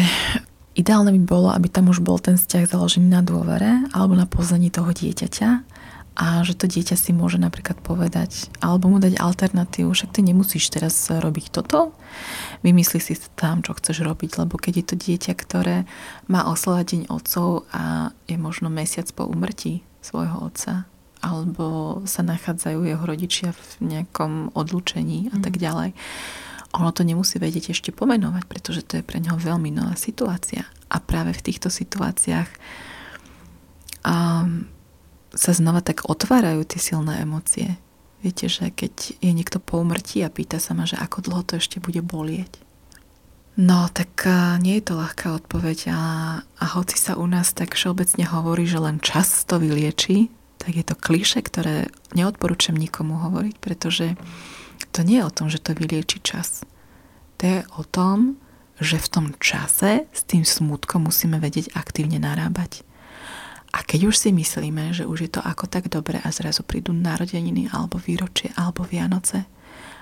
ideálne 0.80 1.12
by 1.12 1.22
bolo, 1.28 1.50
aby 1.52 1.68
tam 1.68 1.92
už 1.92 2.00
bol 2.00 2.16
ten 2.16 2.40
vzťah 2.40 2.72
založený 2.72 3.12
na 3.12 3.20
dôvere 3.20 3.84
alebo 3.92 4.16
na 4.16 4.24
poznaní 4.24 4.72
toho 4.72 4.96
dieťaťa 4.96 5.79
a 6.20 6.44
že 6.44 6.52
to 6.52 6.68
dieťa 6.68 7.00
si 7.00 7.16
môže 7.16 7.40
napríklad 7.40 7.80
povedať 7.80 8.52
alebo 8.60 8.92
mu 8.92 9.00
dať 9.00 9.16
alternatívu, 9.16 9.88
však 9.88 10.12
ty 10.12 10.20
nemusíš 10.20 10.68
teraz 10.68 11.08
robiť 11.08 11.48
toto, 11.48 11.96
vymysli 12.60 13.00
si 13.00 13.16
tam, 13.40 13.64
čo 13.64 13.72
chceš 13.72 14.04
robiť, 14.04 14.44
lebo 14.44 14.60
keď 14.60 14.74
je 14.84 14.86
to 14.86 14.96
dieťa, 15.00 15.34
ktoré 15.40 15.88
má 16.28 16.44
oslovať 16.52 16.86
deň 16.92 17.02
otcov 17.08 17.64
a 17.72 18.12
je 18.28 18.36
možno 18.36 18.68
mesiac 18.68 19.08
po 19.16 19.32
umrtí 19.32 19.80
svojho 20.04 20.44
otca, 20.44 20.84
alebo 21.24 22.00
sa 22.04 22.20
nachádzajú 22.28 22.84
jeho 22.84 23.04
rodičia 23.08 23.56
v 23.56 23.96
nejakom 23.96 24.52
odlúčení 24.60 25.32
a 25.32 25.40
tak 25.40 25.56
mhm. 25.56 25.64
ďalej, 25.64 25.90
ono 26.70 26.92
to 26.94 27.02
nemusí 27.02 27.42
vedieť 27.42 27.74
ešte 27.74 27.90
pomenovať, 27.96 28.44
pretože 28.46 28.86
to 28.86 29.00
je 29.00 29.08
pre 29.08 29.18
neho 29.18 29.40
veľmi 29.40 29.74
nová 29.74 29.98
situácia. 29.98 30.70
A 30.92 31.02
práve 31.02 31.34
v 31.34 31.42
týchto 31.42 31.74
situáciách 31.74 32.46
um, 34.06 34.70
sa 35.34 35.52
znova 35.54 35.86
tak 35.86 36.10
otvárajú 36.10 36.66
tie 36.66 36.80
silné 36.82 37.22
emócie. 37.22 37.78
Viete, 38.20 38.52
že 38.52 38.68
keď 38.68 39.16
je 39.24 39.32
niekto 39.32 39.64
po 39.64 39.80
umrtí 39.80 40.20
a 40.26 40.34
pýta 40.34 40.60
sa 40.60 40.76
ma, 40.76 40.84
že 40.84 41.00
ako 41.00 41.24
dlho 41.24 41.42
to 41.48 41.54
ešte 41.62 41.80
bude 41.80 42.04
bolieť. 42.04 42.60
No, 43.60 43.92
tak 43.92 44.24
nie 44.64 44.80
je 44.80 44.92
to 44.92 44.94
ľahká 44.96 45.36
odpoveď 45.36 45.92
a, 45.92 46.02
a 46.44 46.66
hoci 46.80 46.96
sa 46.96 47.20
u 47.20 47.28
nás 47.28 47.52
tak 47.52 47.76
všeobecne 47.76 48.24
hovorí, 48.24 48.64
že 48.64 48.80
len 48.80 49.04
čas 49.04 49.44
to 49.44 49.60
vylieči, 49.60 50.32
tak 50.60 50.80
je 50.80 50.84
to 50.84 50.96
kliše, 50.96 51.44
ktoré 51.44 51.92
neodporúčam 52.16 52.76
nikomu 52.76 53.20
hovoriť, 53.20 53.56
pretože 53.60 54.16
to 54.96 55.04
nie 55.04 55.20
je 55.20 55.28
o 55.28 55.36
tom, 55.36 55.48
že 55.52 55.60
to 55.60 55.76
vylieči 55.76 56.24
čas. 56.24 56.64
To 57.40 57.44
je 57.44 57.60
o 57.76 57.84
tom, 57.84 58.40
že 58.80 58.96
v 58.96 59.08
tom 59.12 59.26
čase 59.44 60.08
s 60.12 60.22
tým 60.24 60.48
smutkom 60.48 61.12
musíme 61.12 61.40
vedieť 61.40 61.76
aktívne 61.76 62.20
narábať. 62.20 62.88
A 63.70 63.86
keď 63.86 64.10
už 64.10 64.16
si 64.18 64.30
myslíme, 64.34 64.98
že 64.98 65.06
už 65.06 65.30
je 65.30 65.32
to 65.38 65.42
ako 65.46 65.70
tak 65.70 65.94
dobre 65.94 66.18
a 66.18 66.30
zrazu 66.34 66.66
prídu 66.66 66.90
narodeniny 66.90 67.70
alebo 67.70 68.02
výročie 68.02 68.50
alebo 68.58 68.82
Vianoce, 68.82 69.46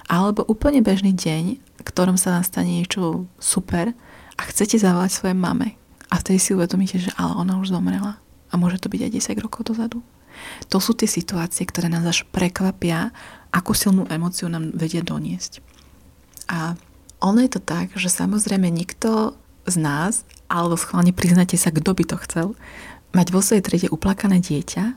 alebo 0.08 0.47
úplne 0.47 0.80
bežný 0.80 1.12
deň, 1.12 1.60
ktorom 1.84 2.15
sa 2.15 2.39
vám 2.39 2.47
stane 2.47 2.71
niečo 2.80 3.27
super 3.43 3.91
a 4.39 4.41
chcete 4.47 4.80
zavolať 4.80 5.12
svojej 5.12 5.36
mame 5.36 5.75
a 6.08 6.15
vtedy 6.15 6.39
si 6.39 6.56
uvedomíte, 6.56 6.95
že 7.03 7.12
ale 7.19 7.36
ona 7.36 7.60
už 7.60 7.75
zomrela 7.75 8.15
a 8.47 8.53
môže 8.56 8.80
to 8.80 8.88
byť 8.88 9.01
aj 9.03 9.12
10 9.36 9.43
rokov 9.43 9.67
dozadu. 9.67 9.99
To 10.71 10.77
sú 10.80 10.95
tie 10.95 11.10
situácie, 11.10 11.67
ktoré 11.67 11.91
nás 11.91 12.06
až 12.08 12.23
prekvapia, 12.30 13.12
akú 13.51 13.75
silnú 13.75 14.08
emóciu 14.08 14.47
nám 14.47 14.71
vedia 14.71 15.03
doniesť. 15.03 15.60
A 16.47 16.80
ono 17.19 17.43
je 17.43 17.51
to 17.58 17.62
tak, 17.62 17.91
že 17.97 18.08
samozrejme 18.08 18.69
nikto 18.69 19.36
z 19.67 19.75
nás, 19.82 20.23
alebo 20.47 20.80
schválne 20.80 21.12
priznáte 21.12 21.60
sa, 21.60 21.73
kto 21.73 21.91
by 21.91 22.03
to 22.08 22.15
chcel, 22.23 22.47
mať 23.17 23.34
vo 23.34 23.41
svojej 23.41 23.65
triede 23.65 23.89
uplakané 23.89 24.38
dieťa, 24.38 24.93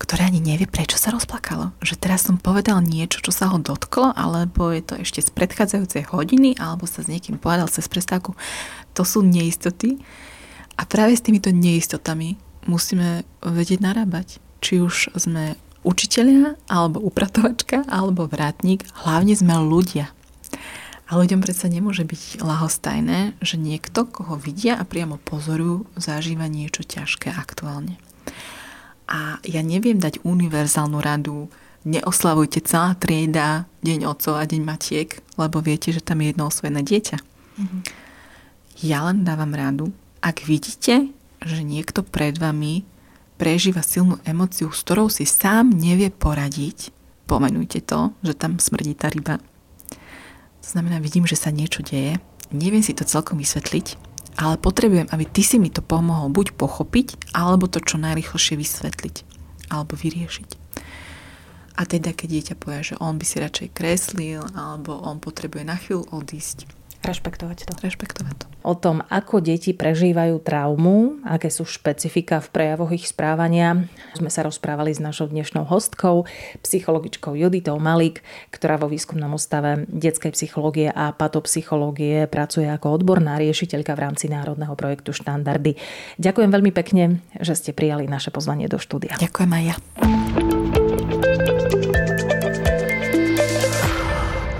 ktoré 0.00 0.24
ani 0.24 0.40
nevie, 0.40 0.64
prečo 0.64 0.96
sa 0.96 1.12
rozplakalo. 1.12 1.76
Že 1.84 1.94
teraz 2.00 2.24
som 2.24 2.40
povedal 2.40 2.80
niečo, 2.80 3.20
čo 3.20 3.28
sa 3.28 3.52
ho 3.52 3.60
dotklo, 3.60 4.16
alebo 4.16 4.72
je 4.72 4.80
to 4.80 4.94
ešte 5.04 5.20
z 5.20 5.30
predchádzajúcej 5.36 6.08
hodiny, 6.08 6.56
alebo 6.56 6.88
sa 6.88 7.04
s 7.04 7.10
niekým 7.12 7.36
povedal 7.36 7.68
cez 7.68 7.84
prestávku. 7.90 8.32
To 8.96 9.02
sú 9.04 9.20
neistoty. 9.20 10.00
A 10.78 10.86
práve 10.88 11.18
s 11.18 11.24
týmito 11.26 11.52
neistotami 11.52 12.40
musíme 12.64 13.26
vedieť 13.44 13.84
narábať. 13.84 14.40
Či 14.64 14.80
už 14.80 14.94
sme 15.18 15.58
učiteľia, 15.82 16.54
alebo 16.70 17.02
upratovačka, 17.02 17.84
alebo 17.90 18.30
vrátnik, 18.30 18.86
hlavne 19.04 19.34
sme 19.34 19.58
ľudia. 19.58 20.14
A 21.08 21.16
ľuďom 21.16 21.40
predsa 21.40 21.72
nemôže 21.72 22.04
byť 22.04 22.44
lahostajné, 22.44 23.40
že 23.40 23.56
niekto, 23.56 24.04
koho 24.04 24.36
vidia 24.36 24.76
a 24.76 24.84
priamo 24.84 25.16
pozorujú, 25.16 25.88
zažíva 25.96 26.52
niečo 26.52 26.84
ťažké 26.84 27.32
aktuálne. 27.32 27.96
A 29.08 29.40
ja 29.40 29.64
neviem 29.64 29.96
dať 29.96 30.20
univerzálnu 30.20 31.00
radu, 31.00 31.48
neoslavujte 31.88 32.60
celá 32.60 32.92
trieda 32.92 33.64
deň 33.80 34.04
otcov 34.04 34.36
a 34.36 34.44
deň 34.44 34.62
matiek, 34.68 35.08
lebo 35.40 35.64
viete, 35.64 35.96
že 35.96 36.04
tam 36.04 36.20
je 36.20 36.28
jedno 36.28 36.52
osvojené 36.52 36.84
dieťa. 36.84 37.16
Mm-hmm. 37.16 37.80
Ja 38.84 39.08
len 39.08 39.24
dávam 39.24 39.56
radu, 39.56 39.96
ak 40.20 40.44
vidíte, 40.44 41.08
že 41.40 41.60
niekto 41.64 42.04
pred 42.04 42.36
vami 42.36 42.84
prežíva 43.40 43.80
silnú 43.80 44.20
emociu, 44.28 44.68
s 44.68 44.84
ktorou 44.84 45.08
si 45.08 45.24
sám 45.24 45.72
nevie 45.72 46.12
poradiť, 46.12 46.92
pomenujte 47.24 47.80
to, 47.80 48.12
že 48.20 48.36
tam 48.36 48.60
smrdí 48.60 48.92
tá 48.92 49.08
ryba. 49.08 49.40
To 50.68 50.76
znamená, 50.76 51.00
vidím, 51.00 51.24
že 51.24 51.32
sa 51.32 51.48
niečo 51.48 51.80
deje, 51.80 52.20
neviem 52.52 52.84
si 52.84 52.92
to 52.92 53.08
celkom 53.08 53.40
vysvetliť, 53.40 53.96
ale 54.36 54.60
potrebujem, 54.60 55.08
aby 55.08 55.24
ty 55.24 55.40
si 55.40 55.56
mi 55.56 55.72
to 55.72 55.80
pomohol 55.80 56.28
buď 56.28 56.60
pochopiť, 56.60 57.32
alebo 57.32 57.72
to 57.72 57.80
čo 57.80 57.96
najrychlejšie 57.96 58.60
vysvetliť, 58.60 59.16
alebo 59.72 59.96
vyriešiť. 59.96 60.50
A 61.72 61.88
teda, 61.88 62.12
keď 62.12 62.28
dieťa 62.28 62.54
povie, 62.60 62.84
že 62.84 63.00
on 63.00 63.16
by 63.16 63.24
si 63.24 63.40
radšej 63.40 63.68
kreslil, 63.72 64.44
alebo 64.52 65.00
on 65.00 65.16
potrebuje 65.24 65.64
na 65.64 65.80
chvíľu 65.80 66.04
odísť, 66.12 66.68
Rešpektovať 66.98 67.58
to. 67.70 67.72
Rešpektovať 67.78 68.34
to. 68.42 68.44
O 68.66 68.74
tom, 68.74 69.00
ako 69.06 69.38
deti 69.38 69.70
prežívajú 69.70 70.42
traumu, 70.42 71.22
aké 71.22 71.48
sú 71.48 71.62
špecifika 71.62 72.42
v 72.42 72.48
prejavoch 72.50 72.90
ich 72.90 73.06
správania, 73.06 73.86
sme 74.18 74.28
sa 74.28 74.42
rozprávali 74.42 74.90
s 74.92 75.00
našou 75.00 75.30
dnešnou 75.30 75.62
hostkou, 75.64 76.26
psychologičkou 76.66 77.38
Juditou 77.38 77.78
Malik, 77.78 78.26
ktorá 78.50 78.76
vo 78.76 78.90
výskumnom 78.90 79.30
ústave 79.38 79.86
detskej 79.88 80.34
psychológie 80.34 80.90
a 80.90 81.14
patopsychológie 81.14 82.26
pracuje 82.26 82.66
ako 82.66 82.98
odborná 82.98 83.38
riešiteľka 83.38 83.94
v 83.94 84.02
rámci 84.02 84.26
národného 84.26 84.74
projektu 84.74 85.14
Štandardy. 85.14 85.78
Ďakujem 86.18 86.50
veľmi 86.50 86.74
pekne, 86.74 87.22
že 87.38 87.54
ste 87.54 87.70
prijali 87.70 88.10
naše 88.10 88.34
pozvanie 88.34 88.66
do 88.66 88.82
štúdia. 88.82 89.14
Ďakujem 89.16 89.50
aj 89.54 89.62
ja. 89.64 89.74